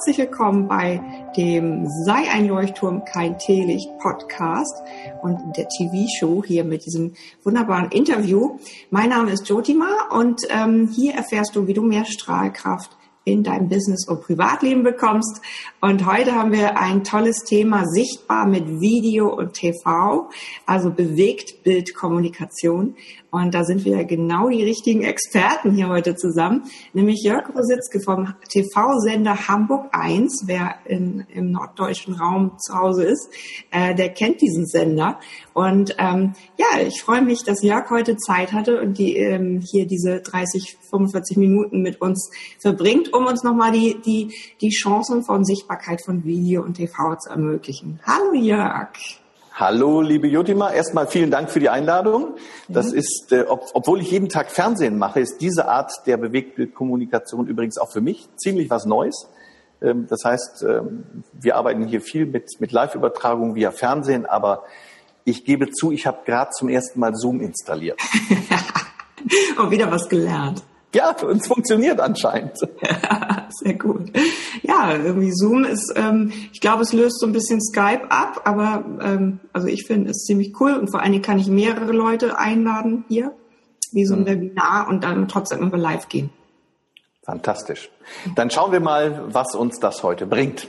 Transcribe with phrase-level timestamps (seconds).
[0.00, 0.98] herzlich willkommen bei
[1.36, 4.82] dem Sei ein Leuchtturm, kein Teelicht Podcast
[5.20, 7.12] und der TV-Show hier mit diesem
[7.44, 8.58] wunderbaren Interview.
[8.88, 13.68] Mein Name ist Jotima und ähm, hier erfährst du, wie du mehr Strahlkraft in deinem
[13.68, 15.42] Business und Privatleben bekommst.
[15.82, 20.30] Und heute haben wir ein tolles Thema, sichtbar mit Video und TV,
[20.64, 22.96] also bewegt Bildkommunikation.
[23.30, 28.34] Und da sind wir genau die richtigen Experten hier heute zusammen, nämlich Jörg Rositzke vom
[28.48, 30.44] TV-Sender Hamburg 1.
[30.46, 33.28] Wer in, im norddeutschen Raum zu Hause ist,
[33.70, 35.20] äh, der kennt diesen Sender.
[35.54, 39.86] Und ähm, ja, ich freue mich, dass Jörg heute Zeit hatte und die ähm, hier
[39.86, 45.44] diese 30, 45 Minuten mit uns verbringt, um uns nochmal die, die, die Chancen von
[45.44, 48.00] Sichtbarkeit von Video und TV zu ermöglichen.
[48.04, 49.19] Hallo Jörg.
[49.60, 50.72] Hallo, liebe Jotima.
[50.72, 52.36] Erstmal vielen Dank für die Einladung.
[52.68, 52.98] Das mhm.
[52.98, 57.76] ist, äh, ob, obwohl ich jeden Tag Fernsehen mache, ist diese Art der Bewegtbildkommunikation übrigens
[57.76, 59.28] auch für mich ziemlich was Neues.
[59.82, 64.64] Ähm, das heißt, ähm, wir arbeiten hier viel mit, mit Live-Übertragung via Fernsehen, aber
[65.24, 68.00] ich gebe zu, ich habe gerade zum ersten Mal Zoom installiert.
[69.58, 70.62] Und wieder was gelernt.
[70.92, 72.56] Ja, und es funktioniert anscheinend.
[73.50, 74.10] Sehr gut.
[74.62, 78.84] Ja, irgendwie Zoom ist, ähm, ich glaube, es löst so ein bisschen Skype ab, aber
[79.00, 82.38] ähm, also ich finde es ziemlich cool und vor allen Dingen kann ich mehrere Leute
[82.38, 83.32] einladen hier,
[83.92, 84.26] wie so ein mhm.
[84.26, 86.30] Webinar und dann trotzdem immer live gehen.
[87.24, 87.90] Fantastisch.
[88.34, 90.66] Dann schauen wir mal, was uns das heute bringt.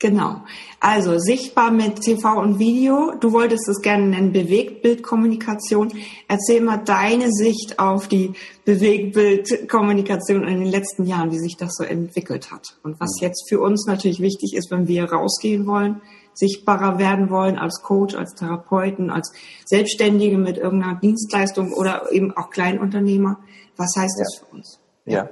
[0.00, 0.40] Genau.
[0.80, 3.12] Also sichtbar mit TV und Video.
[3.20, 5.92] Du wolltest es gerne nennen, Bewegtbildkommunikation.
[6.26, 8.32] Erzähl mal deine Sicht auf die
[8.64, 12.78] Bewegtbildkommunikation in den letzten Jahren, wie sich das so entwickelt hat.
[12.82, 16.00] Und was jetzt für uns natürlich wichtig ist, wenn wir rausgehen wollen,
[16.32, 19.30] sichtbarer werden wollen als Coach, als Therapeuten, als
[19.66, 23.38] Selbstständige mit irgendeiner Dienstleistung oder eben auch Kleinunternehmer.
[23.76, 24.24] Was heißt ja.
[24.24, 24.79] das für uns?
[25.12, 25.28] Ja,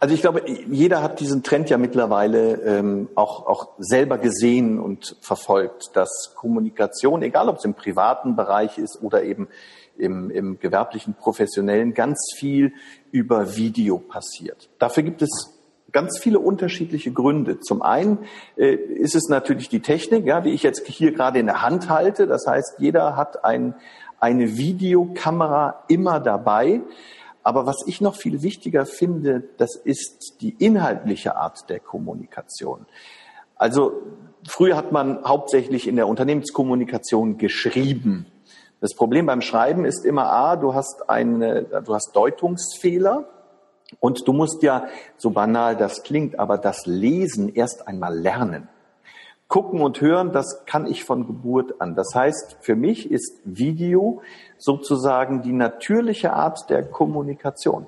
[0.00, 5.16] also ich glaube, jeder hat diesen Trend ja mittlerweile ähm, auch, auch selber gesehen und
[5.20, 9.48] verfolgt, dass Kommunikation, egal ob es im privaten Bereich ist oder eben
[9.96, 12.72] im, im gewerblichen, professionellen, ganz viel
[13.10, 14.70] über Video passiert.
[14.78, 15.62] Dafür gibt es
[15.92, 17.60] ganz viele unterschiedliche Gründe.
[17.60, 18.18] Zum einen
[18.56, 21.88] äh, ist es natürlich die Technik, ja, die ich jetzt hier gerade in der Hand
[21.88, 22.26] halte.
[22.26, 23.74] Das heißt, jeder hat ein,
[24.18, 26.80] eine Videokamera immer dabei.
[27.42, 32.86] Aber was ich noch viel wichtiger finde, das ist die inhaltliche Art der Kommunikation.
[33.56, 34.02] Also
[34.46, 38.26] früher hat man hauptsächlich in der Unternehmenskommunikation geschrieben.
[38.80, 43.28] Das Problem beim Schreiben ist immer A, du hast eine, du hast Deutungsfehler
[44.00, 48.68] und du musst ja, so banal das klingt, aber das Lesen erst einmal lernen.
[49.52, 51.94] Gucken und hören, das kann ich von Geburt an.
[51.94, 54.22] Das heißt, für mich ist Video
[54.56, 57.84] sozusagen die natürliche Art der Kommunikation.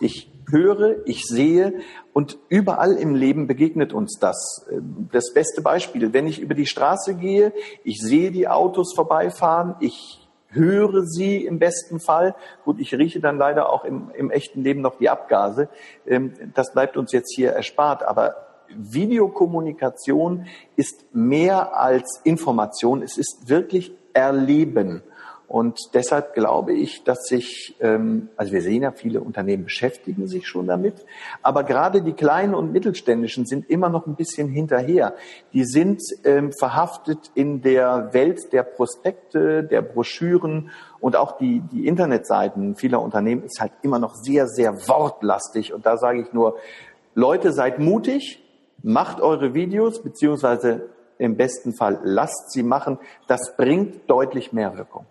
[0.00, 1.74] Ich höre, ich sehe
[2.14, 4.66] und überall im Leben begegnet uns das.
[5.12, 7.52] Das beste Beispiel, wenn ich über die Straße gehe,
[7.84, 12.34] ich sehe die Autos vorbeifahren, ich höre sie im besten Fall.
[12.64, 15.68] Gut, ich rieche dann leider auch im, im echten Leben noch die Abgase.
[16.06, 18.02] Ähm, das bleibt uns jetzt hier erspart.
[18.02, 20.46] Aber Videokommunikation
[20.76, 23.02] ist mehr als Information.
[23.02, 25.02] Es ist wirklich Erleben.
[25.48, 30.48] Und deshalb glaube ich, dass sich, ähm, also wir sehen ja, viele Unternehmen beschäftigen sich
[30.48, 31.04] schon damit,
[31.40, 35.14] aber gerade die kleinen und mittelständischen sind immer noch ein bisschen hinterher.
[35.52, 41.86] Die sind ähm, verhaftet in der Welt der Prospekte, der Broschüren und auch die, die
[41.86, 45.72] Internetseiten vieler Unternehmen ist halt immer noch sehr, sehr wortlastig.
[45.72, 46.56] Und da sage ich nur,
[47.14, 48.42] Leute, seid mutig,
[48.86, 50.88] macht eure Videos, beziehungsweise
[51.18, 52.98] im besten Fall lasst sie machen.
[53.26, 55.06] Das bringt deutlich mehr Wirkung.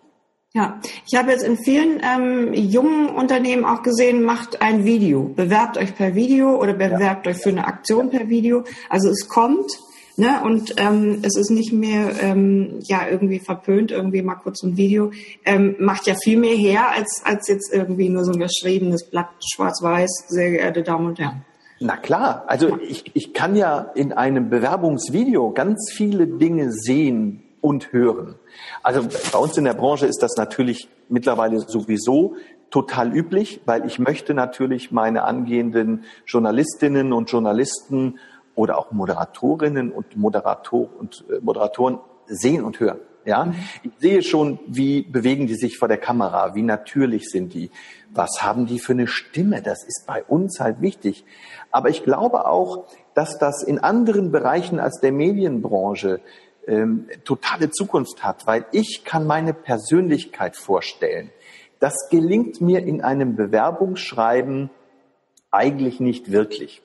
[0.54, 5.76] Ja, ich habe jetzt in vielen ähm, jungen Unternehmen auch gesehen, macht ein Video, bewerbt
[5.76, 7.32] euch per Video oder bewerbt ja.
[7.32, 8.64] euch für eine Aktion per Video.
[8.88, 9.70] Also es kommt,
[10.16, 14.78] ne, und ähm, es ist nicht mehr ähm, ja irgendwie verpönt, irgendwie mal kurz ein
[14.78, 15.10] Video.
[15.44, 19.28] Ähm, macht ja viel mehr her als als jetzt irgendwie nur so ein geschriebenes Blatt
[19.54, 21.44] schwarz-weiß, sehr geehrte Damen und Herren.
[21.78, 27.92] Na klar, also ich, ich kann ja in einem Bewerbungsvideo ganz viele Dinge sehen und
[27.92, 28.36] hören.
[28.82, 32.36] Also bei uns in der Branche ist das natürlich mittlerweile sowieso
[32.70, 38.18] total üblich, weil ich möchte natürlich meine angehenden Journalistinnen und Journalisten
[38.54, 42.98] oder auch Moderatorinnen und Moderator und äh, Moderatoren sehen und hören.
[43.24, 43.54] Ja, mhm.
[43.82, 47.70] ich sehe schon, wie bewegen die sich vor der Kamera, wie natürlich sind die,
[48.10, 51.24] was haben die für eine Stimme, das ist bei uns halt wichtig.
[51.76, 56.22] Aber ich glaube auch, dass das in anderen Bereichen als der Medienbranche
[56.66, 61.30] ähm, totale Zukunft hat, weil ich kann meine Persönlichkeit vorstellen.
[61.78, 64.70] Das gelingt mir in einem Bewerbungsschreiben
[65.50, 66.80] eigentlich nicht wirklich.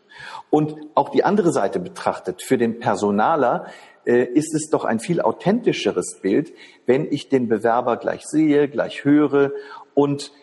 [0.49, 3.67] Und auch die andere Seite betrachtet, für den Personaler
[4.03, 6.51] äh, ist es doch ein viel authentischeres Bild,
[6.85, 9.53] wenn ich den Bewerber gleich sehe, gleich höre
[9.93, 10.33] und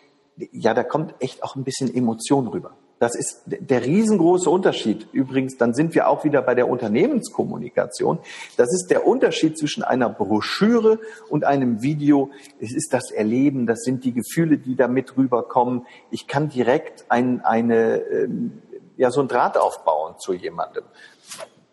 [0.51, 2.75] ja, da kommt echt auch ein bisschen Emotion rüber.
[2.99, 5.07] Das ist der riesengroße Unterschied.
[5.13, 8.19] Übrigens, dann sind wir auch wieder bei der Unternehmenskommunikation.
[8.57, 10.99] Das ist der Unterschied zwischen einer Broschüre
[11.29, 12.29] und einem Video.
[12.59, 15.87] Es ist das Erleben, das sind die Gefühle, die da mit rüberkommen.
[16.11, 18.61] Ich kann direkt ein, eine, ähm,
[18.97, 20.83] ja, so ein Draht aufbauen zu jemandem.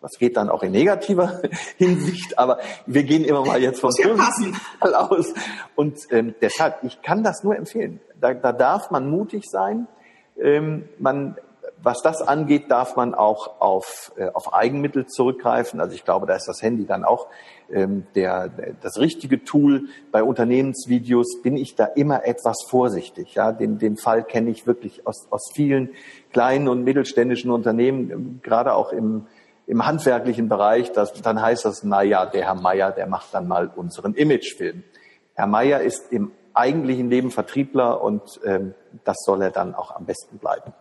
[0.01, 1.41] Das geht dann auch in negativer
[1.77, 5.33] Hinsicht, aber wir gehen immer mal jetzt vom positiven aus.
[5.75, 7.99] Und ähm, deshalb, ich kann das nur empfehlen.
[8.21, 9.87] Da, da darf man mutig sein
[10.41, 11.37] ähm, man,
[11.81, 15.79] was das angeht, darf man auch auf, äh, auf Eigenmittel zurückgreifen.
[15.79, 17.27] Also ich glaube, da ist das Handy dann auch
[17.71, 18.49] ähm, der,
[18.81, 19.85] das richtige Tool.
[20.11, 23.35] Bei Unternehmensvideos bin ich da immer etwas vorsichtig.
[23.35, 25.91] Ja, den, den Fall kenne ich wirklich aus, aus vielen
[26.31, 29.27] kleinen und mittelständischen Unternehmen, ähm, gerade auch im,
[29.67, 30.91] im handwerklichen Bereich.
[30.91, 34.83] Das, dann heißt das, na ja, der Herr Meier, der macht dann mal unseren Imagefilm.
[35.33, 38.73] Herr Meier ist im eigentlichen Leben Vertriebler und ähm,
[39.03, 40.73] das soll er dann auch am besten bleiben.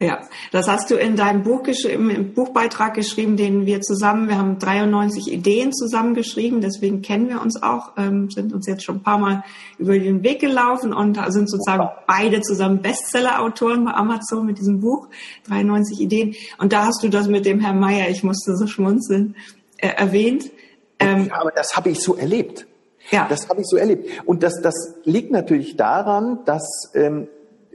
[0.00, 0.20] Ja,
[0.50, 5.32] das hast du in deinem Buch im Buchbeitrag geschrieben, den wir zusammen, wir haben 93
[5.32, 9.44] Ideen zusammengeschrieben, deswegen kennen wir uns auch, ähm, sind uns jetzt schon ein paar Mal
[9.78, 15.08] über den Weg gelaufen und sind sozusagen beide zusammen Bestseller-Autoren bei Amazon mit diesem Buch,
[15.46, 16.34] 93 Ideen.
[16.58, 19.36] Und da hast du das mit dem Herrn Meier, ich musste so schmunzeln,
[19.78, 20.50] äh, erwähnt.
[20.98, 22.66] Ähm, ja, aber das habe ich so erlebt.
[23.10, 23.26] Ja.
[23.28, 24.08] Das habe ich so erlebt.
[24.26, 24.74] Und das, das
[25.04, 27.28] liegt natürlich daran, dass ähm,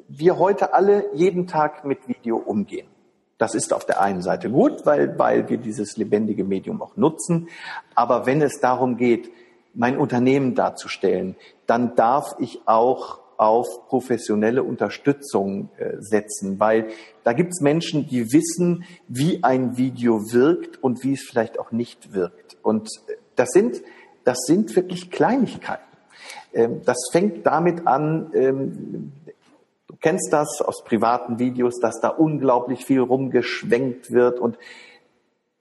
[0.08, 2.88] wir heute alle jeden Tag mit Video umgehen.
[3.38, 7.48] Das ist auf der einen Seite gut, weil, weil wir dieses lebendige Medium auch nutzen.
[7.96, 9.32] Aber wenn es darum geht,
[9.74, 11.36] mein Unternehmen darzustellen,
[11.66, 16.90] dann darf ich auch auf professionelle Unterstützung äh, setzen, weil
[17.24, 21.72] da gibt es Menschen, die wissen, wie ein Video wirkt und wie es vielleicht auch
[21.72, 22.58] nicht wirkt.
[22.62, 23.82] Und äh, das sind
[24.30, 25.82] das sind wirklich Kleinigkeiten.
[26.54, 29.12] Ähm, das fängt damit an, ähm,
[29.88, 34.60] du kennst das aus privaten Videos, dass da unglaublich viel rumgeschwenkt wird und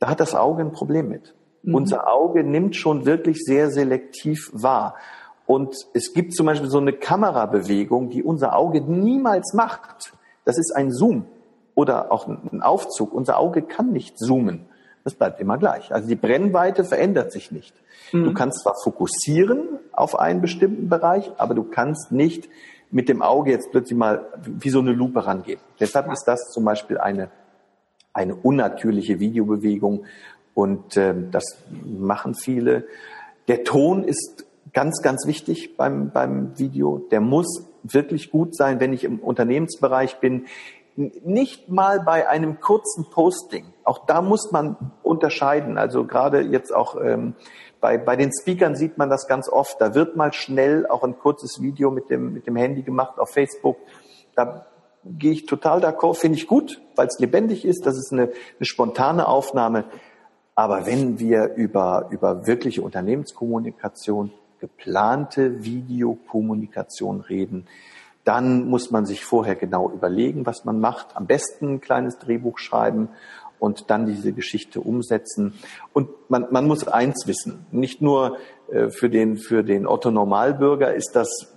[0.00, 1.34] da hat das Auge ein Problem mit.
[1.62, 1.76] Mhm.
[1.76, 4.96] Unser Auge nimmt schon wirklich sehr selektiv wahr.
[5.46, 10.12] Und es gibt zum Beispiel so eine Kamerabewegung, die unser Auge niemals macht.
[10.44, 11.24] Das ist ein Zoom
[11.74, 13.14] oder auch ein Aufzug.
[13.14, 14.66] Unser Auge kann nicht zoomen.
[15.04, 15.92] Das bleibt immer gleich.
[15.92, 17.74] Also die Brennweite verändert sich nicht.
[18.12, 18.24] Mhm.
[18.24, 22.48] Du kannst zwar fokussieren auf einen bestimmten Bereich, aber du kannst nicht
[22.90, 25.60] mit dem Auge jetzt plötzlich mal wie so eine Lupe rangehen.
[25.78, 27.30] Deshalb ist das zum Beispiel eine,
[28.12, 30.04] eine unnatürliche Videobewegung
[30.54, 31.44] und äh, das
[31.84, 32.86] machen viele.
[33.46, 36.98] Der Ton ist ganz, ganz wichtig beim, beim Video.
[37.10, 40.46] Der muss wirklich gut sein, wenn ich im Unternehmensbereich bin
[40.98, 43.64] nicht mal bei einem kurzen Posting.
[43.84, 45.78] Auch da muss man unterscheiden.
[45.78, 47.34] Also gerade jetzt auch ähm,
[47.80, 49.80] bei, bei den Speakern sieht man das ganz oft.
[49.80, 53.30] Da wird mal schnell auch ein kurzes Video mit dem, mit dem Handy gemacht auf
[53.30, 53.76] Facebook.
[54.34, 54.66] Da
[55.04, 57.86] gehe ich total d'accord, finde ich gut, weil es lebendig ist.
[57.86, 59.84] Das ist eine, eine spontane Aufnahme.
[60.56, 67.68] Aber wenn wir über, über wirkliche Unternehmenskommunikation, geplante Videokommunikation reden,
[68.28, 71.16] dann muss man sich vorher genau überlegen, was man macht.
[71.16, 73.08] Am besten ein kleines Drehbuch schreiben
[73.58, 75.54] und dann diese Geschichte umsetzen.
[75.94, 78.36] Und man, man muss eins wissen, nicht nur
[78.70, 81.54] äh, für den, für den Otto Normalbürger ist das,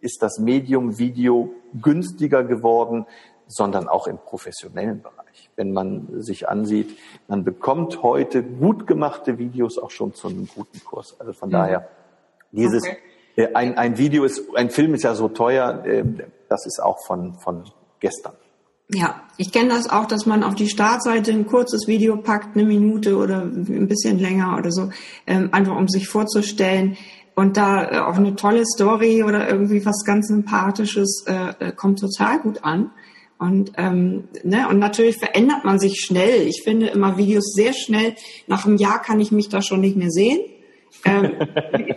[0.00, 3.04] ist das Medium Video günstiger geworden,
[3.46, 5.50] sondern auch im professionellen Bereich.
[5.54, 6.96] Wenn man sich ansieht,
[7.28, 11.14] man bekommt heute gut gemachte Videos auch schon zu einem guten Kurs.
[11.20, 11.52] Also von mhm.
[11.52, 11.88] daher,
[12.52, 12.96] dieses okay.
[13.36, 16.04] Äh, ein, ein Video ist, ein Film ist ja so teuer, äh,
[16.48, 17.64] das ist auch von, von
[18.00, 18.32] gestern.
[18.88, 22.64] Ja, ich kenne das auch, dass man auf die Startseite ein kurzes Video packt, eine
[22.64, 24.90] Minute oder ein bisschen länger oder so,
[25.26, 26.96] ähm, einfach um sich vorzustellen.
[27.34, 31.24] Und da äh, auch eine tolle Story oder irgendwie was ganz Sympathisches
[31.76, 32.92] kommt total gut an.
[33.38, 36.46] Und, ähm, ne, und natürlich verändert man sich schnell.
[36.46, 38.14] Ich finde immer Videos sehr schnell.
[38.46, 40.40] Nach einem Jahr kann ich mich da schon nicht mehr sehen.
[41.04, 41.32] Ähm,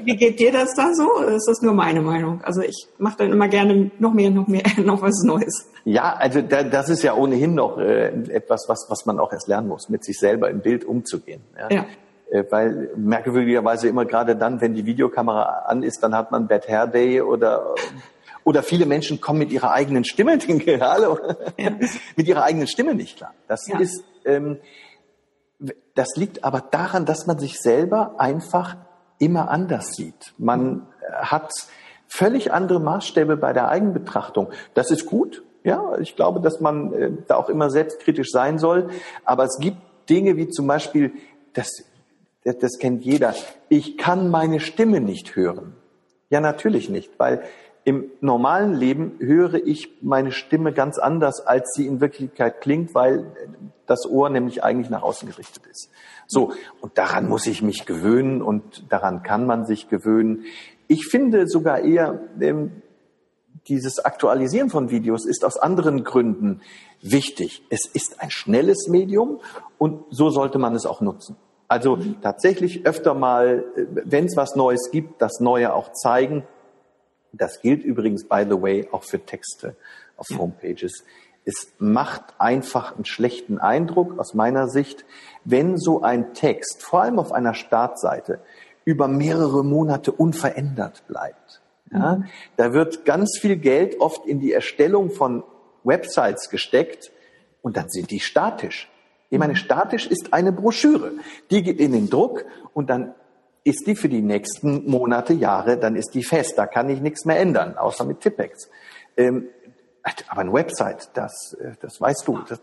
[0.04, 1.22] wie, geht dir das da so?
[1.24, 2.42] Ist das nur meine Meinung?
[2.44, 5.70] Also ich mache dann immer gerne noch mehr, noch mehr, noch was Neues.
[5.86, 9.48] Ja, also da, das ist ja ohnehin noch äh, etwas, was, was man auch erst
[9.48, 11.42] lernen muss, mit sich selber im Bild umzugehen.
[11.58, 11.70] Ja.
[11.70, 11.86] ja.
[12.30, 16.68] Äh, weil merkwürdigerweise immer gerade dann, wenn die Videokamera an ist, dann hat man Bad
[16.68, 17.76] Hair Day oder
[18.44, 20.40] oder viele Menschen kommen mit ihrer eigenen Stimme,
[20.80, 21.20] hallo,
[21.58, 21.72] ja.
[22.16, 23.34] mit ihrer eigenen Stimme nicht klar.
[23.48, 23.80] Das ja.
[23.80, 24.58] ist ähm,
[25.96, 28.78] das liegt aber daran, dass man sich selber einfach
[29.18, 30.34] immer anders sieht.
[30.38, 31.52] Man hat
[32.08, 34.50] völlig andere Maßstäbe bei der Eigenbetrachtung.
[34.74, 35.44] Das ist gut.
[35.64, 38.90] Ja, ich glaube, dass man äh, da auch immer selbstkritisch sein soll.
[39.26, 39.78] Aber es gibt
[40.10, 41.12] Dinge wie zum Beispiel,
[41.54, 41.70] das,
[42.44, 43.36] das, das kennt jeder,
[43.68, 45.76] ich kann meine Stimme nicht hören.
[46.30, 47.44] Ja, natürlich nicht, weil
[47.84, 53.26] im normalen Leben höre ich meine Stimme ganz anders, als sie in Wirklichkeit klingt, weil
[53.90, 55.90] das Ohr nämlich eigentlich nach außen gerichtet ist.
[56.28, 60.46] So, und daran muss ich mich gewöhnen und daran kann man sich gewöhnen.
[60.88, 62.82] Ich finde sogar eher, ähm,
[63.68, 66.62] dieses Aktualisieren von Videos ist aus anderen Gründen
[67.02, 67.64] wichtig.
[67.70, 69.40] Es ist ein schnelles Medium
[69.78, 71.36] und so sollte man es auch nutzen.
[71.68, 76.44] Also tatsächlich öfter mal, äh, wenn es was Neues gibt, das Neue auch zeigen.
[77.32, 79.76] Das gilt übrigens, by the way, auch für Texte
[80.18, 81.04] auf Homepages.
[81.46, 85.06] Es macht einfach einen schlechten Eindruck aus meiner Sicht,
[85.46, 88.40] wenn so ein Text, vor allem auf einer Startseite,
[88.86, 91.62] über mehrere Monate unverändert bleibt.
[91.92, 92.26] Ja, mhm.
[92.58, 95.44] da wird ganz viel Geld oft in die Erstellung von
[95.84, 97.12] Websites gesteckt
[97.62, 98.90] und dann sind die statisch.
[99.30, 101.12] Ich meine, statisch ist eine Broschüre.
[101.52, 103.14] Die geht in den Druck und dann
[103.64, 106.58] ist die für die nächsten Monate, Jahre, dann ist die fest.
[106.58, 108.70] Da kann ich nichts mehr ändern, außer mit Tippex.
[109.18, 109.48] Ähm,
[110.28, 112.60] aber eine Website, das, äh, das weißt du, das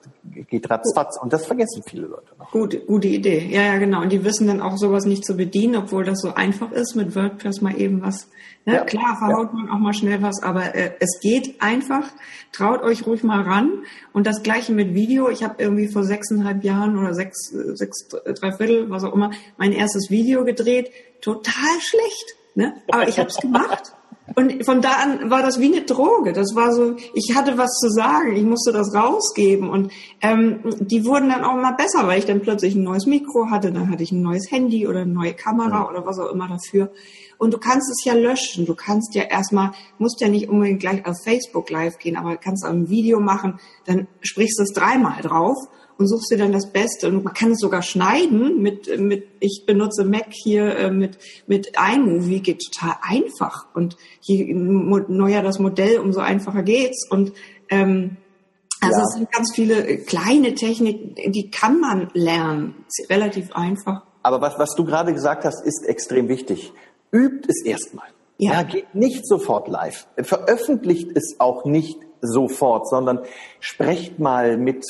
[0.49, 2.51] geht ratzfatz und das vergessen viele Leute noch.
[2.51, 3.47] Gute, gute Idee.
[3.51, 4.03] Ja, ja, genau.
[4.03, 7.15] Und die wissen dann auch sowas nicht zu bedienen, obwohl das so einfach ist, mit
[7.15, 8.29] WordPress mal eben was.
[8.65, 8.75] Ne?
[8.75, 9.59] Ja, Klar, verhaut ja.
[9.59, 12.09] man auch mal schnell was, aber äh, es geht einfach.
[12.53, 13.85] Traut euch ruhig mal ran.
[14.13, 15.29] Und das gleiche mit Video.
[15.29, 19.73] Ich habe irgendwie vor sechseinhalb Jahren oder sechs, sechs, drei Viertel, was auch immer, mein
[19.73, 20.91] erstes Video gedreht.
[21.21, 22.35] Total schlecht.
[22.55, 22.75] Ne?
[22.91, 23.93] Aber ich habe es gemacht.
[24.35, 26.33] Und von da an war das wie eine Droge.
[26.33, 29.71] Das war so, ich hatte was zu sagen, ich musste das rausgeben.
[29.71, 33.51] Und ähm, die wurden dann auch mal besser, weil ich dann plötzlich ein neues Mikro
[33.51, 35.89] hatte, dann hatte ich ein neues Handy oder eine neue Kamera ja.
[35.89, 36.91] oder was auch immer dafür.
[37.39, 38.67] Und du kannst es ja löschen.
[38.67, 42.65] Du kannst ja erstmal, musst ja nicht unbedingt gleich auf Facebook live gehen, aber kannst
[42.65, 45.57] auch ein Video machen, dann sprichst du es dreimal drauf
[45.99, 47.09] und suchst dir dann das Beste.
[47.09, 51.73] Und man kann es sogar schneiden mit, mit ich benutze Mac hier äh, mit, mit
[51.77, 53.67] iMovie, geht total einfach.
[53.75, 57.09] Und je neuer das Modell, umso einfacher geht's.
[57.11, 57.33] Und
[57.71, 58.17] ähm,
[58.81, 59.05] also ja.
[59.05, 62.85] es sind ganz viele kleine Techniken, die kann man lernen.
[62.89, 64.03] Ist relativ einfach.
[64.23, 66.73] Aber was, was du gerade gesagt hast, ist extrem wichtig.
[67.13, 68.07] Übt es erstmal.
[68.39, 68.53] Ja.
[68.53, 70.07] ja, geht nicht sofort live.
[70.19, 73.21] Veröffentlicht es auch nicht sofort, sondern
[73.61, 74.85] sprecht mal mit,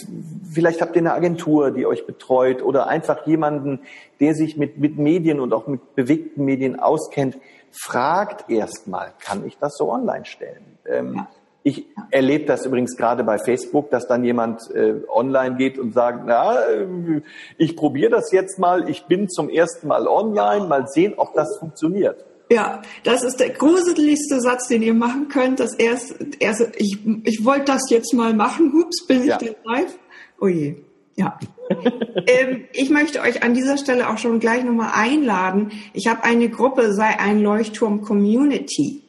[0.53, 3.81] vielleicht habt ihr eine Agentur, die euch betreut oder einfach jemanden,
[4.21, 7.39] der sich mit, mit Medien und auch mit bewegten Medien auskennt.
[7.73, 10.79] Fragt erstmal, kann ich das so online stellen?
[10.87, 11.29] Ähm, ja.
[11.63, 16.23] Ich erlebe das übrigens gerade bei Facebook, dass dann jemand äh, online geht und sagt,
[16.25, 17.23] na, äh,
[17.59, 21.59] ich probiere das jetzt mal, ich bin zum ersten Mal online, mal sehen, ob das
[21.59, 22.25] funktioniert.
[22.51, 25.59] Ja, das ist der gruseligste Satz, den ihr machen könnt.
[25.59, 28.73] Das erste, erste ich, ich wollte das jetzt mal machen.
[28.73, 29.39] Hups, bin ich ja.
[29.39, 29.99] denn live?
[30.41, 30.77] Oh je.
[31.17, 31.39] Ja.
[32.27, 35.73] ähm, ich möchte euch an dieser Stelle auch schon gleich nochmal einladen.
[35.93, 39.03] Ich habe eine Gruppe, sei ein Leuchtturm Community.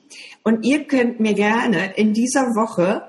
[0.43, 3.03] Und ihr könnt mir gerne in dieser Woche,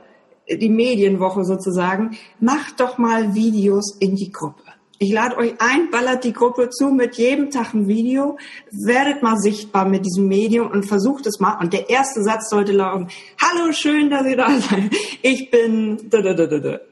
[0.51, 4.65] die Medienwoche sozusagen, macht doch mal Videos in die Gruppe.
[5.01, 8.37] Ich lade euch ein, ballert die Gruppe zu mit jedem Tag ein Video,
[8.73, 11.57] werdet mal sichtbar mit diesem Medium und versucht es mal.
[11.61, 13.07] Und der erste Satz sollte lauten,
[13.41, 14.91] hallo, schön, dass ihr da seid.
[15.23, 16.11] Ich bin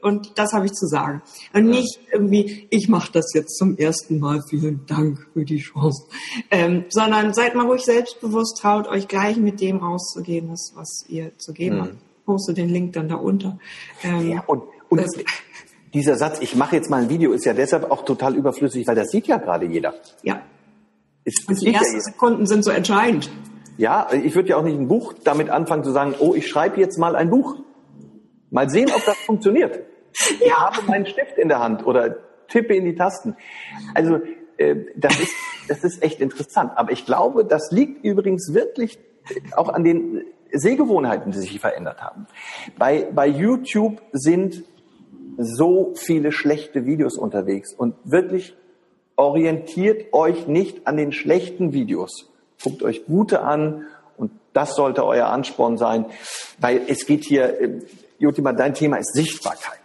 [0.01, 1.21] und das habe ich zu sagen.
[1.53, 6.05] Und nicht irgendwie, ich mache das jetzt zum ersten Mal, vielen Dank für die Chance.
[6.49, 11.51] Ähm, sondern seid mal ruhig selbstbewusst, traut euch gleich mit dem rauszugehen, was ihr zu
[11.51, 11.81] geben mhm.
[11.81, 11.95] habt.
[12.25, 13.57] Poste den Link dann da unter.
[14.03, 15.11] Ähm, ja, und, und das,
[15.93, 18.95] dieser Satz, ich mache jetzt mal ein Video, ist ja deshalb auch total überflüssig, weil
[18.95, 19.93] das sieht ja gerade jeder.
[20.23, 20.41] Ja.
[21.23, 23.29] Es, Und die ersten ja Sekunden sind so entscheidend.
[23.77, 26.79] Ja, ich würde ja auch nicht ein Buch damit anfangen zu sagen, oh, ich schreibe
[26.79, 27.57] jetzt mal ein Buch.
[28.49, 29.79] Mal sehen, ob das funktioniert.
[30.39, 30.71] Ich ja.
[30.71, 32.17] habe meinen Stift in der Hand oder
[32.47, 33.35] tippe in die Tasten.
[33.93, 34.19] Also
[34.57, 35.31] äh, das, ist,
[35.67, 36.71] das ist echt interessant.
[36.75, 38.97] Aber ich glaube, das liegt übrigens wirklich
[39.55, 42.25] auch an den Sehgewohnheiten, die sich verändert haben.
[42.79, 44.63] Bei, bei YouTube sind
[45.37, 48.55] so viele schlechte Videos unterwegs und wirklich
[49.15, 52.29] orientiert euch nicht an den schlechten Videos.
[52.63, 53.85] Guckt euch gute an
[54.17, 56.05] und das sollte euer Ansporn sein,
[56.59, 57.79] weil es geht hier, äh,
[58.19, 59.79] Jotima, dein Thema ist Sichtbarkeit.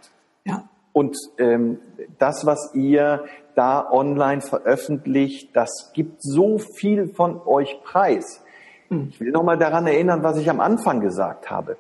[0.45, 0.69] Ja.
[0.93, 1.79] Und ähm,
[2.19, 8.43] das, was ihr da online veröffentlicht, das gibt so viel von euch preis.
[8.89, 9.09] Hm.
[9.11, 11.77] Ich will nochmal daran erinnern, was ich am Anfang gesagt habe.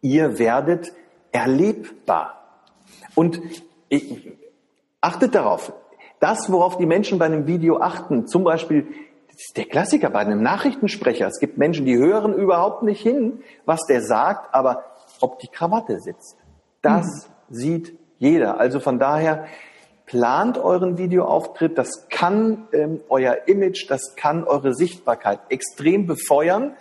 [0.00, 0.92] Ihr werdet
[1.30, 2.41] erlebbar.
[3.14, 3.40] Und
[3.88, 4.32] ich,
[5.00, 5.72] achtet darauf,
[6.20, 8.86] das, worauf die Menschen bei einem Video achten, zum Beispiel,
[9.26, 11.26] das ist der Klassiker bei einem Nachrichtensprecher.
[11.26, 14.84] Es gibt Menschen, die hören überhaupt nicht hin, was der sagt, aber
[15.20, 16.36] ob die Krawatte sitzt.
[16.80, 17.06] Das
[17.48, 17.54] mhm.
[17.54, 18.60] sieht jeder.
[18.60, 19.46] Also von daher
[20.06, 21.78] plant euren Videoauftritt.
[21.78, 26.76] Das kann ähm, euer Image, das kann eure Sichtbarkeit extrem befeuern.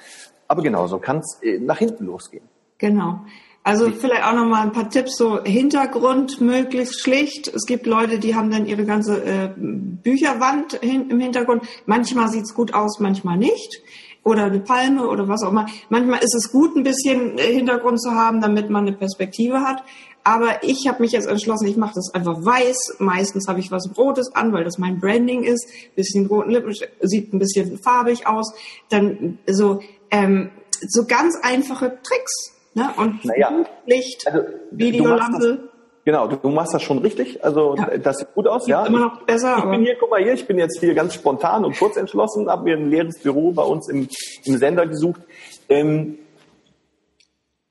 [0.47, 2.43] Aber genauso kann es äh, nach hinten losgehen.
[2.77, 3.21] Genau.
[3.63, 7.47] Also vielleicht auch nochmal ein paar Tipps, so Hintergrund möglichst schlicht.
[7.47, 11.63] Es gibt Leute, die haben dann ihre ganze äh, Bücherwand hin, im Hintergrund.
[11.85, 13.83] Manchmal sieht's gut aus, manchmal nicht.
[14.23, 15.67] Oder eine Palme oder was auch immer.
[15.89, 19.83] Manchmal ist es gut, ein bisschen äh, Hintergrund zu haben, damit man eine Perspektive hat.
[20.23, 22.95] Aber ich habe mich jetzt entschlossen, ich mache das einfach weiß.
[22.97, 25.67] Meistens habe ich was Rotes an, weil das mein Branding ist.
[25.95, 28.53] Bisschen roten Lippen, sieht ein bisschen farbig aus.
[28.89, 30.49] Dann so, ähm,
[30.87, 32.89] so ganz einfache Tricks Ne?
[32.97, 33.51] Und naja,
[33.85, 35.69] Licht, also, Videolampe.
[36.03, 37.43] Genau, du, machst das schon richtig.
[37.43, 37.97] Also ja.
[37.97, 38.85] das sieht gut aus, sieht ja.
[38.85, 39.57] Immer noch besser.
[39.57, 41.95] Ich, ich bin hier, guck mal hier, ich bin jetzt hier ganz spontan und kurz
[41.95, 44.07] entschlossen, habe mir ein leeres Büro bei uns im,
[44.45, 45.21] im Sender gesucht.
[45.69, 46.17] Ähm,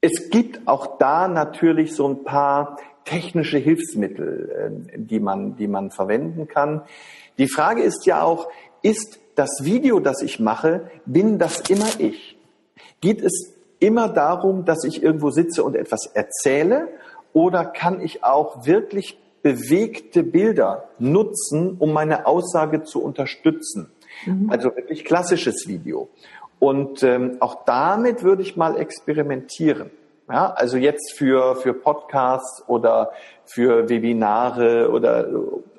[0.00, 5.90] es gibt auch da natürlich so ein paar technische Hilfsmittel, äh, die man, die man
[5.90, 6.83] verwenden kann.
[7.38, 8.49] Die Frage ist ja auch,
[8.83, 12.37] ist das Video, das ich mache, bin das immer ich?
[13.00, 16.89] Geht es immer darum, dass ich irgendwo sitze und etwas erzähle
[17.33, 23.91] oder kann ich auch wirklich bewegte Bilder nutzen, um meine Aussage zu unterstützen?
[24.27, 24.51] Mhm.
[24.51, 26.09] Also wirklich klassisches Video.
[26.59, 29.91] Und ähm, auch damit würde ich mal experimentieren.
[30.31, 33.11] Ja, also jetzt für, für Podcasts oder
[33.47, 35.29] für Webinare oder,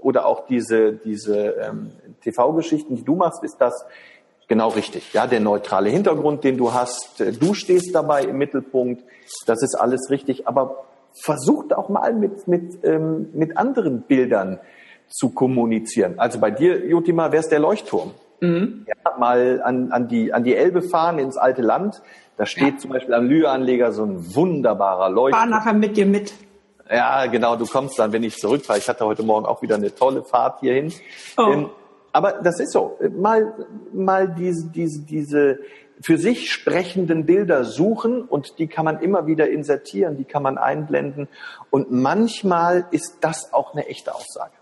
[0.02, 1.92] oder auch diese, diese ähm,
[2.22, 3.86] TV-Geschichten, die du machst, ist das
[4.52, 5.14] Genau richtig.
[5.14, 9.02] Ja, der neutrale Hintergrund, den du hast, äh, du stehst dabei im Mittelpunkt,
[9.46, 10.46] das ist alles richtig.
[10.46, 14.60] Aber versucht auch mal mit, mit, ähm, mit anderen Bildern
[15.08, 16.16] zu kommunizieren.
[16.18, 18.12] Also bei dir, Jotima, wär's der Leuchtturm.
[18.42, 18.86] Mhm.
[18.90, 22.02] Ja, mal an, an, die, an die Elbe fahren, ins alte Land.
[22.36, 22.78] Da steht ja.
[22.78, 25.50] zum Beispiel am Lüanleger so ein wunderbarer Leuchtturm.
[25.50, 26.34] Fahr nachher mit dir mit.
[26.90, 28.80] Ja, genau, du kommst dann, wenn ich zurückfahre.
[28.80, 30.92] Ich hatte heute Morgen auch wieder eine tolle Fahrt hierhin.
[31.38, 31.44] Oh.
[31.44, 31.70] Ähm,
[32.12, 32.98] aber das ist so.
[33.16, 33.54] Mal,
[33.94, 35.60] mal diese, diese, diese
[36.02, 40.58] für sich sprechenden Bilder suchen und die kann man immer wieder insertieren, die kann man
[40.58, 41.28] einblenden.
[41.70, 44.54] Und manchmal ist das auch eine echte Aussage.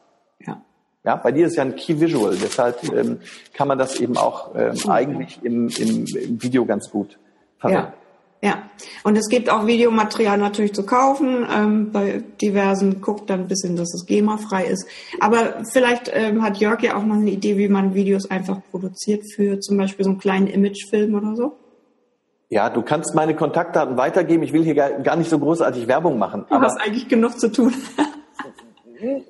[0.45, 0.61] Ja.
[1.05, 3.21] Ja, bei dir ist ja ein Key Visual, deshalb ähm,
[3.53, 7.17] kann man das eben auch ähm, eigentlich im, im, im Video ganz gut
[7.57, 7.93] verwenden.
[7.93, 7.98] Ja.
[8.41, 8.69] Ja,
[9.03, 11.45] und es gibt auch Videomaterial natürlich zu kaufen.
[11.53, 14.87] Ähm, bei diversen guckt dann ein bisschen, dass es GEMA-frei ist.
[15.19, 19.23] Aber vielleicht ähm, hat Jörg ja auch noch eine Idee, wie man Videos einfach produziert
[19.35, 21.57] für zum Beispiel so einen kleinen Imagefilm oder so.
[22.47, 24.41] Ja, du kannst meine Kontaktdaten weitergeben.
[24.43, 26.45] Ich will hier gar nicht so großartig Werbung machen.
[26.49, 27.73] Du hast eigentlich genug zu tun.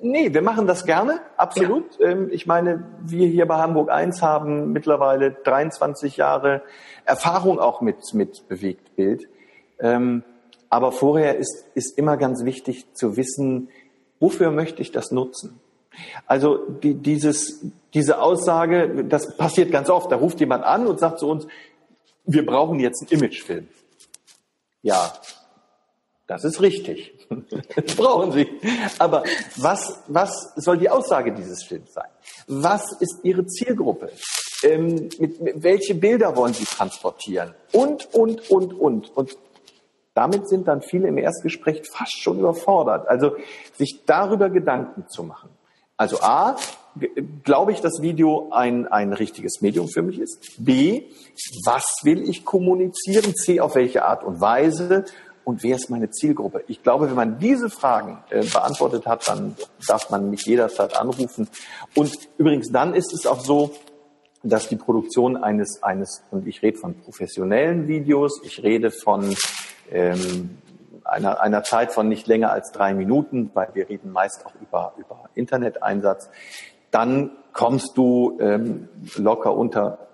[0.02, 1.98] Nee, wir machen das gerne, absolut.
[2.00, 2.08] Ja.
[2.08, 6.62] Ähm, ich meine, wir hier bei Hamburg 1 haben mittlerweile 23 Jahre
[7.04, 9.28] Erfahrung auch mit, mit Bewegtbild.
[9.78, 10.22] Ähm,
[10.68, 13.68] aber vorher ist, ist immer ganz wichtig zu wissen,
[14.20, 15.60] wofür möchte ich das nutzen?
[16.26, 20.12] Also die, dieses, diese Aussage, das passiert ganz oft.
[20.12, 21.46] Da ruft jemand an und sagt zu uns,
[22.24, 23.68] wir brauchen jetzt einen Imagefilm.
[24.82, 25.12] Ja,
[26.26, 27.12] das ist richtig.
[27.74, 28.48] Das brauchen Sie.
[28.98, 29.24] Aber
[29.56, 32.08] was, was soll die Aussage dieses Films sein?
[32.46, 34.12] Was ist Ihre Zielgruppe?
[34.62, 39.16] Ähm, mit, mit, welche Bilder wollen Sie transportieren und, und, und, und.
[39.16, 39.36] Und
[40.14, 43.08] damit sind dann viele im Erstgespräch fast schon überfordert.
[43.08, 43.36] Also
[43.76, 45.50] sich darüber Gedanken zu machen.
[45.96, 46.56] Also A,
[47.44, 50.54] glaube ich, dass Video ein, ein richtiges Medium für mich ist.
[50.58, 51.04] B,
[51.64, 53.34] was will ich kommunizieren?
[53.34, 55.04] C, auf welche Art und Weise?
[55.44, 56.64] Und wer ist meine Zielgruppe?
[56.68, 61.48] Ich glaube, wenn man diese Fragen äh, beantwortet hat, dann darf man mich jederzeit anrufen.
[61.94, 63.72] Und übrigens, dann ist es auch so,
[64.42, 69.34] dass die Produktion eines, eines, und ich rede von professionellen Videos, ich rede von
[69.90, 70.58] ähm,
[71.04, 74.94] einer, einer Zeit von nicht länger als drei Minuten, weil wir reden meist auch über,
[74.96, 76.30] über Interneteinsatz,
[76.90, 80.08] dann kommst du ähm, locker unter,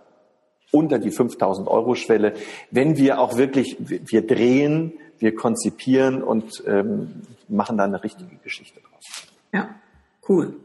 [0.73, 2.35] unter die 5000 Euro Schwelle,
[2.71, 8.81] wenn wir auch wirklich, wir drehen, wir konzipieren und ähm, machen da eine richtige Geschichte
[8.81, 9.29] draus.
[9.53, 9.69] Ja,
[10.29, 10.57] cool.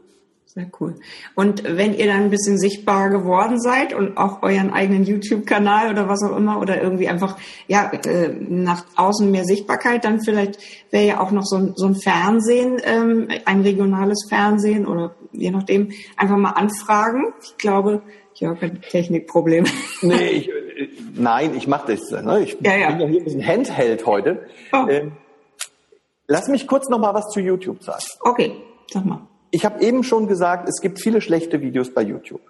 [0.54, 0.96] Sehr cool.
[1.34, 6.10] Und wenn ihr dann ein bisschen sichtbarer geworden seid und auch euren eigenen YouTube-Kanal oder
[6.10, 7.38] was auch immer oder irgendwie einfach
[7.68, 10.58] ja äh, nach außen mehr Sichtbarkeit, dann vielleicht
[10.90, 15.50] wäre ja auch noch so ein, so ein Fernsehen, ähm, ein regionales Fernsehen oder je
[15.50, 17.32] nachdem einfach mal anfragen.
[17.42, 18.02] Ich glaube,
[18.34, 19.64] ich habe kein Technikproblem.
[20.02, 22.10] Nee, ich, äh, nein, ich mache das.
[22.10, 22.42] Ne?
[22.42, 22.90] Ich ja, ja.
[22.90, 24.46] bin ja hier ein bisschen Handheld heute.
[24.70, 24.86] Oh.
[24.86, 25.12] Ähm,
[26.26, 28.04] lass mich kurz noch mal was zu YouTube sagen.
[28.20, 28.52] Okay,
[28.92, 29.26] sag mal.
[29.52, 32.42] Ich habe eben schon gesagt, es gibt viele schlechte Videos bei YouTube.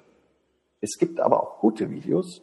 [0.81, 2.41] Es gibt aber auch gute Videos.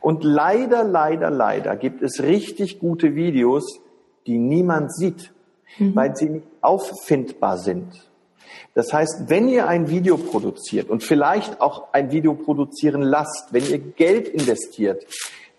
[0.00, 3.80] Und leider, leider, leider gibt es richtig gute Videos,
[4.26, 5.32] die niemand sieht.
[5.76, 5.94] mhm.
[5.94, 8.08] weil sie nicht auffindbar sind.
[8.74, 13.66] Das heißt, wenn ihr ein Video produziert und vielleicht auch ein Video produzieren lasst, wenn
[13.66, 15.04] ihr Geld investiert,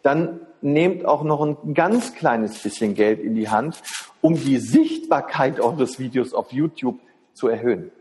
[0.02, 3.82] dann nehmt auch noch ein ganz kleines bisschen Geld in die Hand,
[4.22, 7.00] um die Sichtbarkeit eures Videos auf YouTube
[7.34, 7.92] zu erhöhen.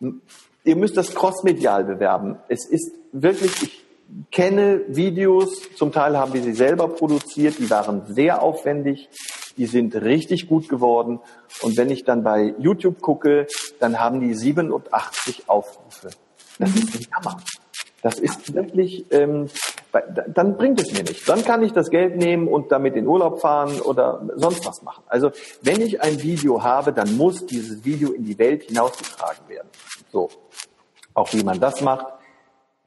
[0.00, 2.36] Ihr müsst das crossmedial bewerben.
[2.48, 3.84] Es ist wirklich, ich
[4.30, 9.08] kenne Videos, zum Teil haben wir sie selber produziert, die waren sehr aufwendig,
[9.56, 11.20] die sind richtig gut geworden.
[11.62, 13.46] Und wenn ich dann bei YouTube gucke,
[13.78, 16.10] dann haben die 87 Aufrufe.
[16.58, 17.42] Das ist ein Hammer.
[18.02, 19.48] Das ist wirklich, ähm,
[20.28, 21.24] dann bringt es mir nichts.
[21.24, 25.04] Dann kann ich das Geld nehmen und damit in Urlaub fahren oder sonst was machen.
[25.06, 25.30] Also
[25.62, 29.68] wenn ich ein Video habe, dann muss dieses Video in die Welt hinausgetragen werden.
[30.12, 30.30] So.
[31.14, 32.06] Auch wie man das macht,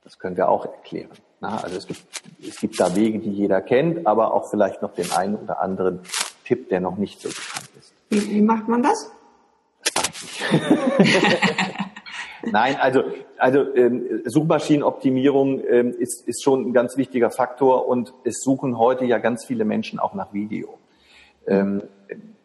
[0.03, 1.11] das können wir auch erklären.
[1.39, 2.01] Na, also es gibt,
[2.45, 6.01] es gibt da Wege, die jeder kennt, aber auch vielleicht noch den einen oder anderen
[6.45, 7.93] Tipp, der noch nicht so bekannt ist.
[8.09, 9.11] Wie, wie macht man das?
[9.83, 11.73] Das sage ich nicht.
[12.43, 13.03] Nein, also,
[13.37, 19.05] also ähm, Suchmaschinenoptimierung ähm, ist, ist schon ein ganz wichtiger Faktor und es suchen heute
[19.05, 20.77] ja ganz viele Menschen auch nach Video.
[21.47, 21.83] Ähm,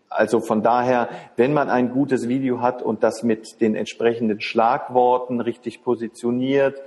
[0.09, 5.41] also von daher, wenn man ein gutes Video hat und das mit den entsprechenden Schlagworten
[5.41, 6.81] richtig positioniert,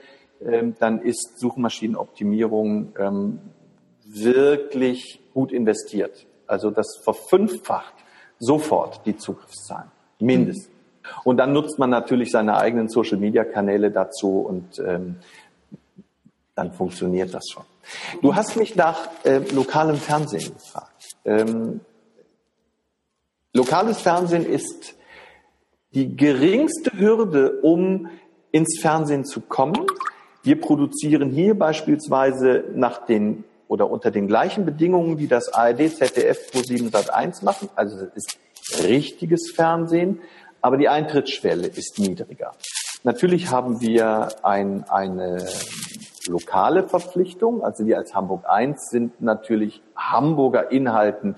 [0.45, 3.39] ähm, dann ist Suchmaschinenoptimierung ähm,
[4.05, 6.27] wirklich gut investiert.
[6.47, 7.93] Also das verfünffacht
[8.39, 10.74] sofort die Zugriffszahlen, mindestens.
[11.23, 15.17] Und dann nutzt man natürlich seine eigenen Social-Media-Kanäle dazu und ähm,
[16.55, 17.63] dann funktioniert das schon.
[18.21, 21.15] Du hast mich nach äh, lokalem Fernsehen gefragt.
[21.25, 21.81] Ähm,
[23.53, 24.95] lokales Fernsehen ist
[25.93, 28.09] die geringste Hürde, um
[28.51, 29.85] ins Fernsehen zu kommen.
[30.43, 36.51] Wir produzieren hier beispielsweise nach den oder unter den gleichen Bedingungen, wie das ARD, ZDF,
[36.53, 37.69] Pro7 Sat1 machen.
[37.75, 38.37] Also es ist
[38.83, 40.21] richtiges Fernsehen
[40.65, 42.54] aber die Eintrittsschwelle ist niedriger.
[43.04, 45.45] Natürlich haben wir ein, eine
[46.25, 47.63] lokale Verpflichtung.
[47.63, 51.36] Also wir als Hamburg 1 sind natürlich Hamburger Inhalten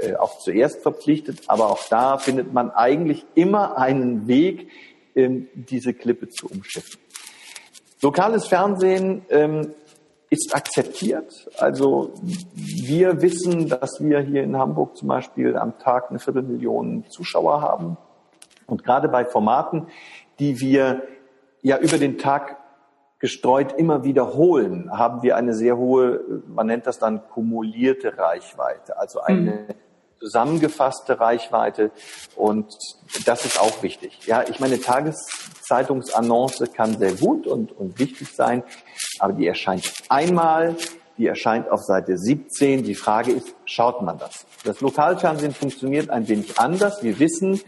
[0.00, 4.68] äh, auch zuerst verpflichtet, aber auch da findet man eigentlich immer einen Weg,
[5.14, 6.98] ähm, diese Klippe zu umschiffen.
[8.02, 9.72] Lokales Fernsehen ähm,
[10.30, 11.48] ist akzeptiert.
[11.58, 12.12] Also
[12.54, 17.98] wir wissen, dass wir hier in Hamburg zum Beispiel am Tag eine Viertelmillion Zuschauer haben.
[18.66, 19.88] Und gerade bei Formaten,
[20.38, 21.02] die wir
[21.62, 22.58] ja über den Tag
[23.18, 29.20] gestreut immer wiederholen, haben wir eine sehr hohe, man nennt das dann kumulierte Reichweite, also
[29.20, 29.66] eine mhm.
[30.18, 31.90] zusammengefasste Reichweite.
[32.36, 32.76] Und
[33.24, 34.26] das ist auch wichtig.
[34.26, 38.62] Ja, ich meine, Tageszeitungsannonce kann sehr gut und, und wichtig sein,
[39.18, 40.76] aber die erscheint einmal,
[41.16, 42.82] die erscheint auf Seite 17.
[42.82, 44.44] Die Frage ist, schaut man das?
[44.64, 47.02] Das Lokalfernsehen funktioniert ein wenig anders.
[47.02, 47.60] Wir wissen,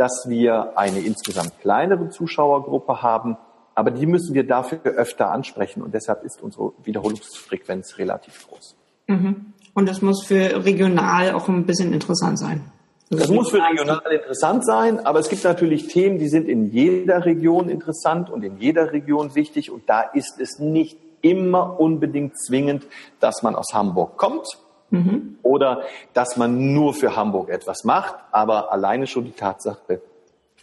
[0.00, 3.36] dass wir eine insgesamt kleinere Zuschauergruppe haben,
[3.74, 8.76] aber die müssen wir dafür öfter ansprechen und deshalb ist unsere Wiederholungsfrequenz relativ groß.
[9.08, 9.52] Mhm.
[9.74, 12.72] Und das muss für regional auch ein bisschen interessant sein.
[13.10, 17.26] Das muss für regional interessant sein, aber es gibt natürlich Themen, die sind in jeder
[17.26, 22.86] Region interessant und in jeder Region wichtig und da ist es nicht immer unbedingt zwingend,
[23.20, 24.46] dass man aus Hamburg kommt,
[24.90, 25.38] Mhm.
[25.42, 30.00] Oder dass man nur für Hamburg etwas macht, aber alleine schon die Tatsache,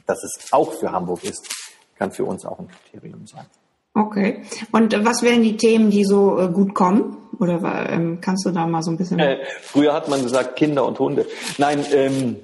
[0.06, 1.50] dass es auch für Hamburg ist,
[1.98, 3.46] kann für uns auch ein Kriterium sein.
[3.94, 4.44] Okay.
[4.72, 7.18] Und was wären die Themen, die so äh, gut kommen?
[7.40, 9.20] Oder ähm, kannst du da mal so ein bisschen.
[9.20, 11.26] Äh, früher hat man gesagt Kinder und Hunde.
[11.58, 12.38] Nein, ähm,